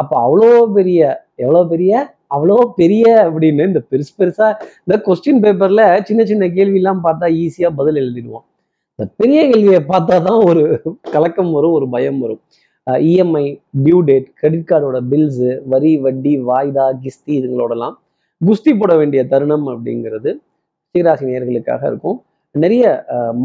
[0.00, 1.00] அப்போ அவ்வளோ பெரிய
[1.44, 1.92] எவ்வளோ பெரிய
[2.30, 4.46] அவ்வளோ பெரிய அப்படின்னு இந்த பெருசு பெருசா
[4.84, 8.44] இந்த கொஸ்டின் பேப்பர்ல சின்ன சின்ன கேள்வியெல்லாம் பார்த்தா ஈஸியா பதில் எழுதிடுவோம்.
[8.98, 10.62] இந்த பெரிய கேள்வியை பார்த்தா தான் ஒரு
[11.14, 12.40] கலக்கம் வரும் ஒரு பயம் வரும்.
[12.86, 13.44] இஎம்ஐ
[13.84, 17.94] டியூ டேட் கிரெடிட் கார்டோட பில்ஸு வரி வட்டி வாய்தா கிஸ்தி இதுங்களோடலாம்
[18.40, 20.30] குஸ்தி போட வேண்டிய தருணம் அப்படிங்கிறது
[20.94, 22.18] சீராசி நேர்களுக்காக இருக்கும்.
[22.54, 22.84] நிறைய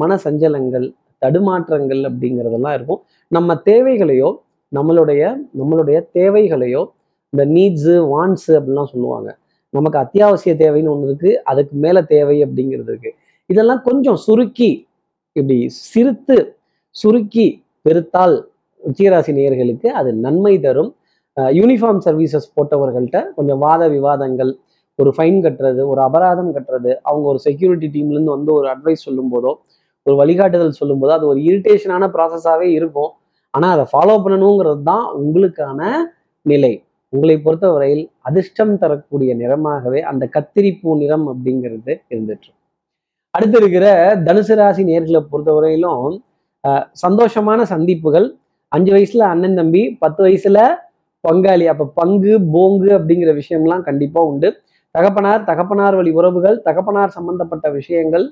[0.01, 0.87] மன சஞ்சலங்கள்
[1.23, 3.01] தடுமாற்றங்கள் அப்படிங்கிறதெல்லாம் இருக்கும்.
[3.35, 4.29] நம்ம தேவைகளையோ
[4.71, 5.23] நம்மளுடைய
[5.59, 6.81] நம்மளுடைய தேவைகளையோ
[7.33, 9.29] இந்த நீட்ஸு வான்ஸு அப்படிலாம் சொல்லுவாங்க.
[9.73, 13.15] நமக்கு அத்தியாவசிய தேவைன்னு ஒன்று இருக்குது அதுக்கு மேலே தேவை அப்படிங்கிறது இருக்குது
[13.51, 14.71] இதெல்லாம் கொஞ்சம் சுருக்கி
[15.35, 15.57] இப்படி
[15.91, 16.37] சிறுத்து
[16.95, 17.47] சுருக்கி
[17.85, 18.35] பெருத்தால்
[18.83, 20.91] உச்சிகராசி நேயர்களுக்கு அது நன்மை தரும்.
[21.59, 24.51] யூனிஃபார்ம் சர்வீசஸ் போட்டவர்கள்ட்ட கொஞ்சம் வாத விவாதங்கள்
[24.99, 29.51] ஒரு ஃபைன் கட்டுறது ஒரு அபராதம் கட்டுறது அவங்க ஒரு செக்யூரிட்டி டீம்லேருந்து வந்து ஒரு அட்வைஸ் சொல்லும்போதோ
[30.05, 33.11] ஒரு வழிகாட்டுதல் சொல்லும் போதோ அது ஒரு இரிட்டேஷனான ப்ராசஸாகவே இருக்கும்.
[33.53, 35.81] ஆனால் அதை ஃபாலோ பண்ணணுங்கிறது தான் உங்களுக்கான
[36.45, 36.73] நிலை.
[37.13, 42.51] உங்களை பொறுத்தவரையில் அதிர்ஷ்டம் தரக்கூடிய நிறமாகவே அந்த கத்திரிப்பூ நிறம் அப்படிங்கிறது இருந்துட்டு
[43.33, 43.85] அடுத்து இருக்கிற
[44.27, 46.15] தனுசு ராசி நேர்களை பொறுத்தவரையிலும்
[47.03, 48.27] சந்தோஷமான சந்திப்புகள்.
[48.71, 50.59] அஞ்சு வயசுல அண்ணன் தம்பி பத்து வயசுல
[51.23, 51.65] பங்காளி.
[51.73, 54.49] அப்ப பங்கு போங்கு அப்படிங்கிற விஷயம்லாம் கண்டிப்பா உண்டு.
[54.95, 58.25] தகப்பனார் தகப்பனார் வழி உறவுகள் தகப்பனார் சம்பந்தப்பட்ட விஷயங்கள்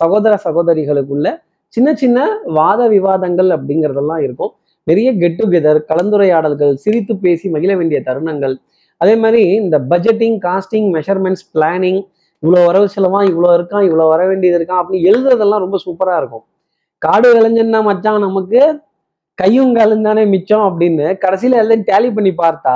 [0.00, 1.28] சகோதர சகோதரிகளுக்குள்ள
[1.74, 2.18] சின்ன சின்ன
[2.58, 4.52] வாத விவாதங்கள் அப்படிங்கிறதெல்லாம் இருக்கும்.
[4.86, 8.54] நிறைய கெட் டுகெதர் கலந்துரையாடல்கள் சிரித்து பேசி மகிழ வேண்டிய தருணங்கள்.
[9.00, 12.00] அதே மாதிரி இந்த பட்ஜெட்டிங் காஸ்டிங் மெஷர்மெண்ட்ஸ் பிளானிங்
[12.42, 16.44] இவ்வளோ வரவு செலவா இவ்வளோ இருக்கான் இவ்வளோ வர வேண்டியது இருக்கான் அப்படின்னு எழுதுறதெல்லாம் ரொம்ப சூப்பரா இருக்கும்.
[16.98, 18.60] காடு விளைஞ்சன்னா மச்சான் நமக்கு
[19.38, 22.74] கையும் காலும் தானே மிச்சம் அப்படின்னு கடைசியில எல்லாம் டேலி பண்ணி பார்த்தா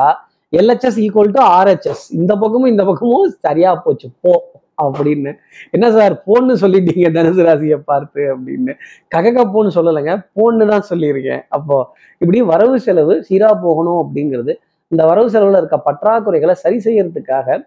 [0.52, 4.08] எல்ஹெச்எஸ் ஈக்குவல் டு ஆர்ஹெச்எஸ் இந்த பக்கமும் இந்த பக்கமும் சரியா போச்சு.
[4.20, 4.32] போ.
[4.84, 5.30] அப்படின்னு.
[5.76, 8.74] என்ன சார் போன்னு சொல்லிட்டீங்க தனுசு ராசியை பார்த்து அப்படின்னு.
[9.14, 11.42] ககக போன்னு சொல்லலைங்க போன்னு தான் சொல்லியிருக்கேன்.
[11.56, 11.78] அப்போ
[12.22, 14.54] இப்படி வரவு செலவு சீரா போகணும் அப்படிங்கிறது
[14.92, 17.58] இந்த வரவு செலவுல இருக்க பற்றாக்குறைகளை சரி செய்யறதுக்காக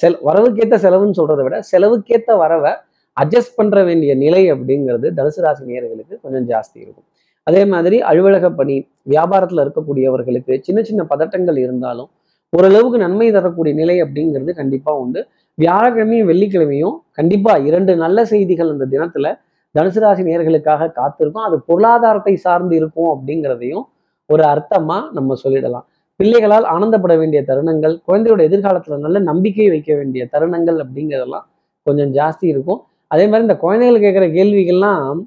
[0.00, 2.70] செல் வரவுக்கேத்த செலவுன்னு சொல்றதை விட செலவுக்கேத்த வரவை
[3.16, 7.06] அட்ஜஸ்ட் பண்ற வேண்டிய நிலை அப்படிங்கிறது தனுசு ராசி நேயர்களுக்கு கொஞ்சம் ஜாஸ்தி இருக்கும்.
[7.46, 8.76] அதே மாதிரி அலுவலக பணி
[9.12, 12.08] வியாபாரத்துல இருக்கக்கூடியவர்களுக்கு சின்ன சின்ன பதட்டங்கள் இருந்தாலும்
[12.52, 15.20] ஓரளவுக்கு நன்மை தரக்கூடிய நிலை அப்படிங்கிறது கண்டிப்பா உண்டு.
[15.58, 19.40] வியாழக்கிழமையும் வெள்ளிக்கிழமையும் கண்டிப்பா இரண்டு நல்ல செய்திகள் அந்த தினத்துல
[19.78, 21.42] தனுசு ராசி நேர்களுக்காக காத்திருக்கும்.
[21.42, 23.84] அது பொருளாதாரத்தை சார்ந்து இருக்கும் அப்படிங்கிறதையும்
[24.26, 25.86] ஒரு அர்த்தமா நம்ம சொல்லிடலாம்.
[26.16, 31.46] பிள்ளைகளால் ஆனந்தப்பட வேண்டிய தருணங்கள் குழந்தையோட எதிர்காலத்துல நல்ல நம்பிக்கை வைக்க வேண்டிய தருணங்கள் அப்படிங்கிறதெல்லாம்
[31.82, 32.80] கொஞ்சம் ஜாஸ்தி இருக்கும்.
[33.06, 35.20] அதே மாதிரி இந்த குழந்தைகள் கேட்குற கேள்விகள்லாம்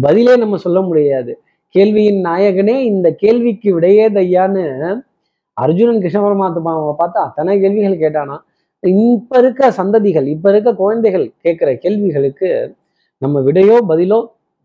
[0.00, 1.42] பதிலே நம்ம சொல்ல முடியாது.
[1.68, 5.00] கேள்வியின் நாயகனே இந்த கேள்விக்கு விடையே தையான்னு
[5.52, 8.36] அர்ஜுனன் கிருஷ்ண பரமாத்மாவை பார்த்து அத்தனை கேள்விகள் கேட்டானா?
[8.82, 12.48] இப்ப இருக்க சந்ததிகள் இப்ப இருக்க குழந்தைகள் கேட்கிற கேள்விகளுக்கு
[13.22, 14.18] நம்ம விடையோ பதிலோ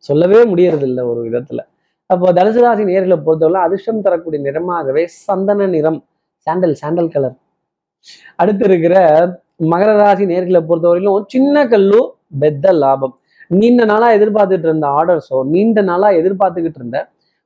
[0.04, 1.62] சொல்லவே முடியறதில்ல ஒரு விதத்துல.
[2.10, 6.00] அப்போ தனுசு ராசி நேர்களை பொறுத்தவரை அதிர்ஷ்டம் தரக்கூடிய நிறமாகவே சந்தன நிறம்
[6.48, 7.36] சாண்டல் சாண்டல் கலர்
[8.40, 8.96] அடுத்து இருக்கிற
[9.74, 12.00] மகர ராசி நேர்களை பொறுத்தவரையிலும் சின்ன கல்லு
[12.40, 13.16] பெத்த லாபம்.
[13.52, 17.00] நீண்ட நாளா எதிர்பார்த்துட்டு இருந்த ஆர்டர்ஸோ நீண்ட நாளா எதிர்பார்த்துக்கிட்டு இருந்த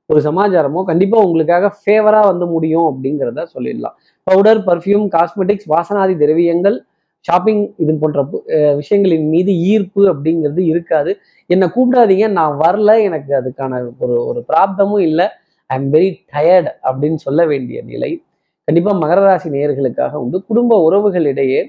[0.09, 3.95] ஒரு சமாச்சாரமோ கண்டிப்பாக உங்களுக்காக ஃபேவரா வந்து முடியும் அப்படிங்கிறத சொல்லிடலாம்.
[4.27, 6.77] பவுடர் பர்ஃப்யூம் காஸ்மெட்டிக்ஸ் வாசனாதி திரவியங்கள்
[7.25, 8.19] ஷாப்பிங் இது போன்ற
[8.79, 11.11] விஷயங்களின் மீது ஈர்ப்பு அப்படிங்கிறது இருக்காது.
[11.49, 15.27] என்னை கூப்பிடாதீங்க நான் வரல எனக்கு அதுக்கான ஒரு ஒரு பிராப்தமும் இல்லை.
[15.69, 18.11] ஐ எம் வெரி டயர்டு அப்படின்னு சொல்ல வேண்டிய நிலை.
[18.67, 20.37] கண்டிப்பாக மகர ராசி நேயர்களுக்காக உண்டு.
[20.49, 21.61] குடும்ப உறவுகளிடையே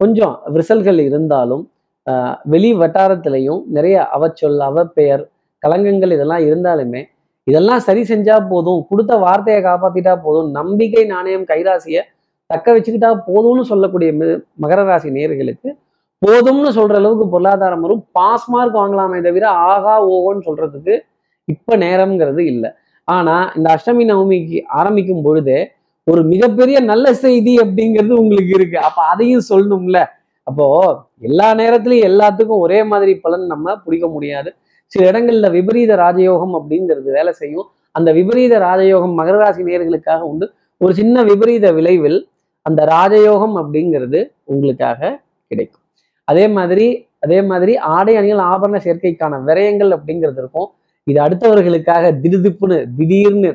[0.00, 1.64] கொஞ்சம் விரிசல்கள் இருந்தாலும்
[2.52, 5.24] வெளி வட்டாரத்திலையும் நிறைய அவச்சொல் அவப்பெயர்
[5.62, 7.00] கலங்கங்கள் இதெல்லாம் இருந்தாலுமே
[7.48, 8.80] இதெல்லாம் சரி செஞ்சா போதும்.
[8.90, 10.48] கொடுத்த வார்த்தையை காப்பாத்திட்டா போதும்.
[10.58, 12.02] நம்பிக்கை நாணயம் கைராசியை
[12.50, 14.10] தக்க வச்சுக்கிட்டா போதும்னு சொல்லக்கூடிய
[14.62, 15.70] மகர ராசி நேர்களுக்கு
[16.22, 18.02] போதும்னு சொல்ற அளவுக்கு பொருளாதாரம் வரும்.
[18.16, 20.94] பாஸ் மார்க் வாங்கலாமே தவிர ஆகா ஓகோன்னு சொல்றதுக்கு
[21.48, 22.70] இப்ப நேரம்ங்கிறது இல்லை.
[23.08, 25.60] ஆனா இந்த அஷ்டமி நவமிக்கு ஆரம்பிக்கும் பொழுதே
[26.06, 28.78] ஒரு மிகப்பெரிய நல்ல செய்தி அப்படிங்கிறது உங்களுக்கு இருக்கு.
[28.88, 29.98] அப்ப அதையும் சொல்லணும்ல.
[30.46, 30.66] அப்போ
[31.28, 34.50] எல்லா நேரத்திலையும் எல்லாத்துக்கும் ஒரே மாதிரி பலன் நம்ம பிடிக்க முடியாது.
[34.92, 37.66] சில இடங்கள்ல விபரீத ராஜயோகம் அப்படிங்கிறது வேலை செய்யும்.
[37.92, 40.46] அந்த விபரீத ராஜயோகம் மகர ராசி நேர்களுக்காக உண்டு.
[40.78, 42.18] ஒரு சின்ன விபரீத விளைவில்
[42.62, 45.84] அந்த ராஜயோகம் அப்படிங்கிறது உங்களுக்காக கிடைக்கும்.
[46.24, 50.68] அதே மாதிரி அதே மாதிரி ஆடை அணிகள் ஆபரண சேர்க்கைக்கான விரயங்கள் அப்படிங்கிறது இருக்கும்.
[51.04, 53.50] இது அடுத்தவர்களுக்காக திடுதிப்புன்னு திடீர்னு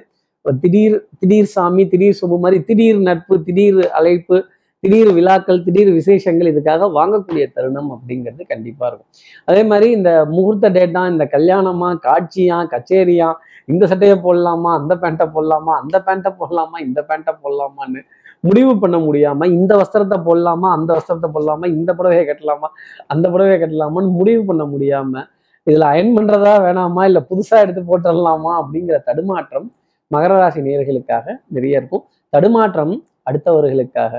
[0.46, 4.38] திடீர் திடீர் சாமி திடீர் சுபு மாதிரி திடீர் நட்பு திடீர் அழைப்பு
[4.84, 9.12] திடீர் விழாக்கள் திடீர் விசேஷங்கள் இதுக்காக வாங்கக்கூடிய தருணம் அப்படிங்கிறது கண்டிப்பாக இருக்கும்.
[9.50, 13.30] அதே மாதிரி இந்த முகூர்த்த டேட்டா இந்த கல்யாணமா காட்சியா கச்சேரியா
[13.72, 18.02] இந்த சட்டையை போடலாமா அந்த பேண்ட்டை போடலாமா அந்த பேண்ட்டை போடலாமா இந்த பேண்ட்டை போடலாமான்னு
[18.50, 22.70] முடிவு பண்ண முடியாம இந்த வஸ்திரத்தை போடலாமா அந்த வஸ்திரத்தை போடலாமா இந்த புடவையை கட்டலாமா
[23.14, 25.24] அந்த புடவையை கட்டலாமான்னு முடிவு பண்ண முடியாம
[25.68, 29.68] இதுல அயன் பண்றதா வேணாமா இல்ல புதுசா எடுத்து போட்டுடலாமா அப்படிங்கிற தடுமாற்றம்
[30.12, 32.04] மகர ராசி நேர்களுக்காக நிறைய இருக்கும்.
[32.34, 32.94] தடுமாற்றம்
[33.30, 34.14] அடுத்தவர்களுக்காக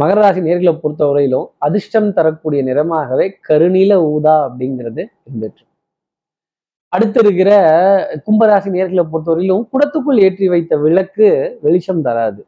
[0.00, 5.62] மகர ராசி நேர்களை பொறுத்தவரையிலும் அதிர்ஷ்டம் தரக்கூடிய நிறமாகவே கருநீல ஊதா அப்படிங்கிறது இருந்துட்டு
[6.92, 7.50] அடுத்து இருக்கிற
[8.26, 11.26] கும்பராசி நேர்களை பொறுத்தவரையிலும் குடத்துக்குள் ஏற்றி வைத்த விளக்கு
[11.64, 12.40] வெளிச்சம் தராது.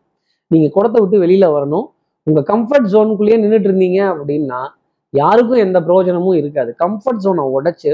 [0.51, 1.87] நீங்க குடத்தை விட்டு வெளியில வரணும்.
[2.27, 4.61] உங்க கம்ஃபர்ட் ஜோனுக்குள்ளேயே நின்றுட்டு இருந்தீங்க அப்படின்னா
[5.15, 6.71] யாருக்கும் எந்த பிரயோஜனமும் இருக்காது.
[6.85, 7.91] கம்ஃபர்ட் ஜோனை உடைச்சு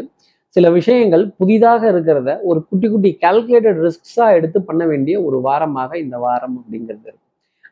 [0.57, 6.17] சில விஷயங்கள் புதிதாக இருக்கிறத ஒரு குட்டி குட்டி கால்குலேட்டட் ரிஸ்க்ஸா எடுத்து பண்ண வேண்டிய ஒரு வாரமாக இந்த
[6.19, 7.24] வாரம் அப்படிங்கிறது இருக்கும்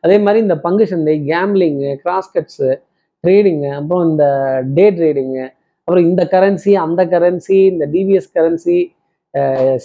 [0.03, 2.69] அதே மாதிரி இந்த பங்கு சந்தை கேம்லிங்கு கிராஸ்கட்ஸு
[3.23, 4.25] ட்ரேடிங்கு அப்புறம் இந்த
[4.77, 5.45] டே ட்ரேடிங்கு
[5.87, 8.77] அப்புறம் இந்த கரன்சி அந்த கரன்சி இந்த டிவிஎஸ் கரன்சி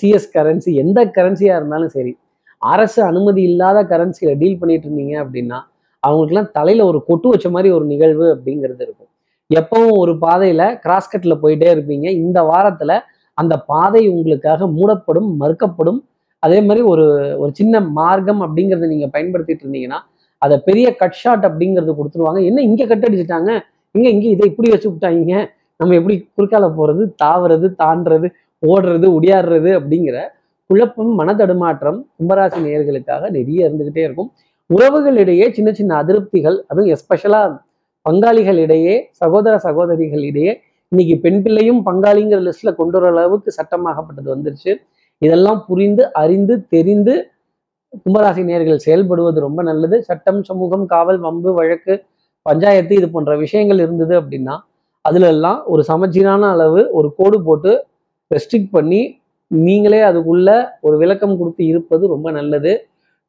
[0.01, 2.13] சிஎஸ் கரன்சி எந்த கரன்சியாக இருந்தாலும் சரி
[2.63, 5.59] அரசு அனுமதி இல்லாத கரன்சியில் டீல் பண்ணிட்டு இருந்தீங்க அப்படின்னா
[6.03, 9.11] அவங்களுக்குலாம் தலையில் ஒரு கொட்டு வச்ச மாதிரி ஒரு நிகழ்வு அப்படிங்கிறது இருக்கும்.
[9.51, 12.07] எப்பவும் ஒரு பாதையில் கிராஸ்கட்டில் போயிட்டே இருப்பீங்க.
[12.23, 12.95] இந்த வாரத்தில்
[13.39, 16.01] அந்த பாதை உங்களுக்காக மூடப்படும் மறுக்கப்படும்
[16.43, 17.05] அதே மாதிரி ஒரு
[17.43, 19.99] ஒரு சின்ன மார்க்கம் அப்படிங்கிறத நீங்கள் பயன்படுத்திட்டு இருந்தீங்கன்னா
[20.43, 22.41] அதை பெரிய கட் ஷாட் அப்படிங்கிறது கொடுத்துருவாங்க.
[22.49, 23.53] என்ன இங்கே கட் அடிச்சுட்டாங்க?
[23.95, 25.37] இங்கே இங்கே இதை இப்படி வச்சு விட்டாங்க?
[25.81, 28.29] நம்ம எப்படி குறுக்கால போகிறது தாவுறது தாண்டுறது
[28.63, 30.19] ஓடுறது உடையாடுறது அப்படிங்கிற
[30.71, 34.31] குழப்பம் மனதடுமாற்றம் கும்பராசி நேர்களுக்காக நிறைய இருந்துக்கிட்டே இருக்கும்.
[34.71, 37.55] உறவுகளிடையே சின்ன சின்ன அதிருப்திகள் அதுவும் எஸ்பெஷலாக
[38.07, 40.53] பங்காளிகளிடையே சகோதர சகோதரிகளிடையே
[40.93, 44.73] இன்னைக்கு பெண் பிள்ளையும் பங்காளிங்கிற லிஸ்ட்ல கொண்டு வர அளவுக்கு சட்டமாகப்பட்டது வந்துருச்சு.
[45.19, 47.15] இதெல்லாம் புரிந்து அறிந்து தெரிந்து
[47.93, 49.97] கும்பராசி நேர்கள் செயல்படுவது ரொம்ப நல்லது.
[50.03, 51.95] சட்டம் சமூகம் காவல் வம்பு வழக்கு
[52.43, 54.57] பஞ்சாயத்து இது போன்ற விஷயங்கள் இருந்தது அப்படின்னா
[55.05, 57.73] அதுல எல்லாம் ஒரு சமச்சீரான அளவு ஒரு கோடு போட்டு
[58.31, 59.01] ரெஸ்ட்ரிக்ட் பண்ணி
[59.51, 60.49] நீங்களே அதுக்குள்ள
[60.81, 62.73] ஒரு விளக்கம் கொடுத்து இருப்பது ரொம்ப நல்லது.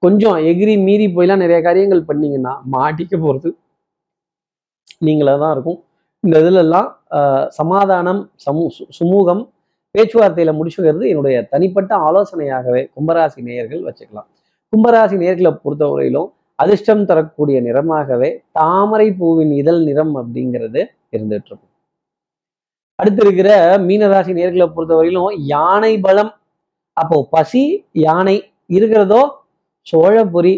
[0.04, 3.50] கொஞ்சம் எகிரி மீறி போயெல்லாம் நிறைய காரியங்கள் பண்ணீங்கன்னா மாட்டிக்க போகிறது
[5.06, 5.80] நீங்களாக தான் இருக்கும்.
[6.20, 6.90] இந்த இதுலெல்லாம்
[7.48, 9.44] சமாதானம் சமூ சு- சுமூகம்
[9.96, 14.28] பேச்சுவார்த்தையில முடிச்சுக்கிறது என்னுடைய தனிப்பட்ட ஆலோசனையாகவே கும்பராசி நேயர்கள் வச்சுக்கலாம்.
[14.74, 20.82] கும்பராசி நேயர்களை பொறுத்தவரையிலும் அதிர்ஷ்டம் தரக்கூடிய நிறமாகவே தாமரை பூவின் இதழ் நிறம் அப்படிங்கிறது
[21.16, 21.66] இருந்துட்டு இருக்கும்
[22.96, 26.32] அடுத்து இருக்கிற மீனராசி நேர்களை பொறுத்தவரையிலும் யானை பலம்
[26.94, 29.22] அப்போ பசி யானை இருக்கிறதோ
[29.88, 30.56] சோழபுரி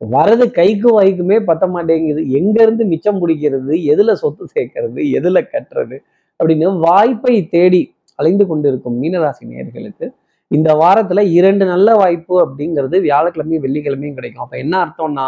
[0.00, 2.20] வரது கைக்கு வாய்க்குமே பத்த மாட்டேங்குது.
[2.38, 5.96] எங்கேருந்து மிச்சம் பிடிக்கிறது எதில் சொத்து சேர்க்கறது எதில் கட்டுறது
[6.40, 7.80] அப்படின்னு வாய்ப்பை தேடி
[8.18, 10.06] அலைந்து கொண்டிருக்கும் மீனராசி நேயர்களுக்கு
[10.50, 14.44] இந்த வாரத்துல இரண்டு நல்ல வாய்ப்பு அப்படிங்கிறது வியாழக்கிழமையும் வெள்ளிக்கிழமையும் கிடைக்கும்.
[14.46, 15.26] அப்ப என்ன அர்த்தம்னா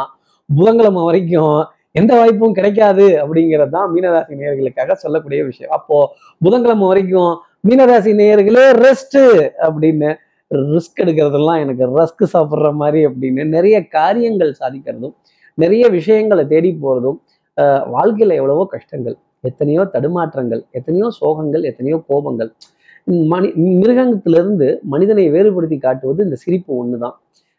[0.49, 1.59] புதன்கிழமை வரைக்கும்
[2.01, 5.73] எந்த வாய்ப்பும் கிடைக்காது அப்படிங்கிறது தான் மீனராசி நேயர்களுக்காக சொல்லக்கூடிய விஷயம்.
[5.79, 5.97] அப்போ
[6.41, 7.33] புதன்கிழமை வரைக்கும்
[7.69, 9.21] மீனராசி நேயர்களே ரெஸ்ட்
[9.67, 10.11] அப்படின்னு
[10.73, 15.15] ரிஸ்க் எடுக்கிறதெல்லாம் எனக்கு ரஸ்க் சாப்பிட்ற மாதிரி அப்படின்னு நிறைய காரியங்கள் சாதிக்கிறதும்
[15.59, 17.19] நிறைய விஷயங்களை தேடி போகிறதும்
[17.57, 22.51] வாழ்க்கையில் வாழ்க்கையில எவ்வளவோ கஷ்டங்கள் எத்தனையோ தடுமாற்றங்கள் எத்தனையோ சோகங்கள் எத்தனையோ கோபங்கள்
[23.33, 23.49] மனி
[23.81, 27.17] மிருகத்திலிருந்து மனிதனை வேறுபடுத்தி காட்டுவது இந்த சிரிப்பு ஒன்று தான்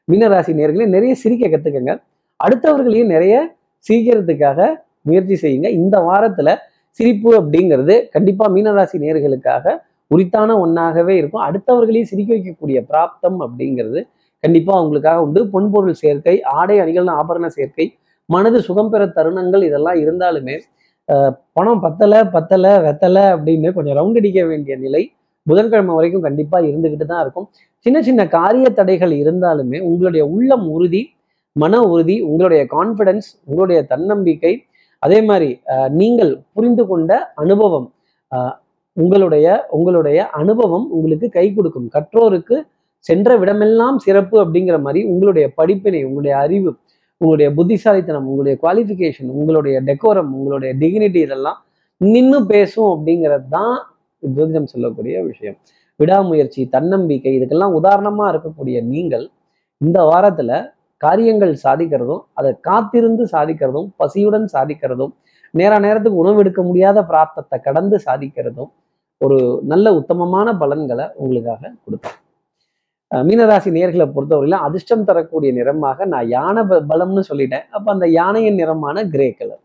[0.07, 1.93] மீனராசி நேர்களே நிறைய சிரிக்க கற்றுக்கங்க
[2.39, 3.35] அடுத்தவர்களையும் நிறைய
[3.85, 4.59] சிரிக்கிறதுக்காக
[5.01, 5.67] முயற்சி செய்யுங்க.
[5.81, 6.53] இந்த வாரத்தில்
[6.99, 9.65] சிரிப்பு அப்படிங்கிறது கண்டிப்பாக மீனராசி நேர்களுக்காக
[10.11, 11.43] உரித்தான ஒன்றாகவே இருக்கும்.
[11.47, 13.99] அடுத்தவர்களையும் சிரிக்க வைக்கக்கூடிய பிராப்தம் அப்படிங்கிறது
[14.43, 15.41] கண்டிப்பாக அவங்களுக்காக உண்டு.
[15.53, 17.85] பொன்பொருள் சேர்க்கை ஆடை அணிகள் ஆபரண சேர்க்கை
[18.29, 20.55] மனது சுகம் பெற தருணங்கள் இதெல்லாம் இருந்தாலுமே
[21.55, 25.01] பணம் பத்தலை பத்தலை வெத்தலை அப்படின்னு கொஞ்சம் ரவுண்ட் அடிக்க வேண்டிய நிலை
[25.47, 27.47] புதன்கிழமை வரைக்கும் கண்டிப்பாக இருந்துக்கிட்டு தான் இருக்கும்.
[27.85, 31.01] சின்ன சின்ன காரிய தடைகள் இருந்தாலுமே உங்களுடைய உள்ளம் உறுதி
[31.55, 34.53] மன உறுதி உங்களுடைய கான்ஃபிடன்ஸ் உங்களுடைய தன்னம்பிக்கை
[35.03, 35.49] அதே மாதிரி
[36.01, 37.11] நீங்கள் புரிந்து கொண்ட
[37.43, 37.87] அனுபவம்
[38.97, 41.87] உங்களுடைய உங்களுடைய அனுபவம் உங்களுக்கு கை கொடுக்கும்.
[41.95, 42.57] கற்றோருக்கு
[43.05, 46.71] சென்ற விடமெல்லாம் சிறப்பு அப்படிங்கிற மாதிரி உங்களுடைய படிப்பினை உங்களுடைய அறிவு
[47.21, 51.59] உங்களுடைய புத்திசாலித்தனம் உங்களுடைய குவாலிஃபிகேஷன் உங்களுடைய டெக்கோரம் உங்களுடைய டிகினிட்டி இதெல்லாம்
[52.01, 53.75] நின்று பேசும் அப்படிங்கிறது தான்
[54.35, 55.57] ஜோதிடம் சொல்லக்கூடிய விஷயம்.
[55.99, 59.25] விடாமுயற்சி தன்னம்பிக்கை இதுக்கெல்லாம் உதாரணமா இருக்கக்கூடிய நீங்கள்
[59.81, 60.51] இந்த வாரத்துல
[60.97, 65.13] காரியங்கள் சாதிக்கிறதும் அதை காத்திருந்து சாதிக்கிறதும் பசியுடன் சாதிக்கிறதும்
[65.53, 68.71] நேர நேரத்துக்கு உணவு எடுக்க முடியாத பிராப்தத்தை கடந்து சாதிக்கிறதும்
[69.21, 69.37] ஒரு
[69.71, 72.17] நல்ல உத்தமமான பலன்களை உங்களுக்காக கொடுத்தேன்.
[73.11, 76.61] மீனராசி நேர்களை பொறுத்தவரையில அதிர்ஷ்டம் தரக்கூடிய நிறமாக நான் யானை
[76.91, 77.65] பலம்னு சொல்லிட்டேன்.
[77.75, 79.61] அப்ப அந்த யானையின் நிறமான கிரே கலர்.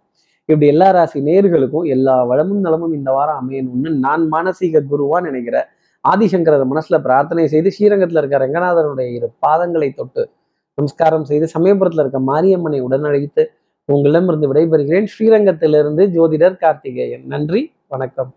[0.49, 5.69] இப்படி எல்லா ராசி நேர்களுக்கும் எல்லா வளமும் நலமும் இந்த வாரம் அமையணும்னு நான் மானசீக குருவா நினைக்கிற
[6.09, 10.31] ஆதிசங்கரர் மனசுல பிரார்த்தனை செய்து ஸ்ரீரங்கத்தில் இருக்க ரங்கநாதனுடைய இரு பாதங்களை தொட்டு
[10.75, 13.45] நமஸ்காரம் செய்து சமயபுரத்துல இருக்க மாரியம்மனை உடனழைத்து
[13.85, 15.07] உங்களிடமிருந்து விடைபெறுகிறேன்.
[15.19, 17.25] ஸ்ரீரங்கத்திலிருந்து ஜோதிடர் கார்த்திகேயன்.
[17.27, 18.37] நன்றி வணக்கம்.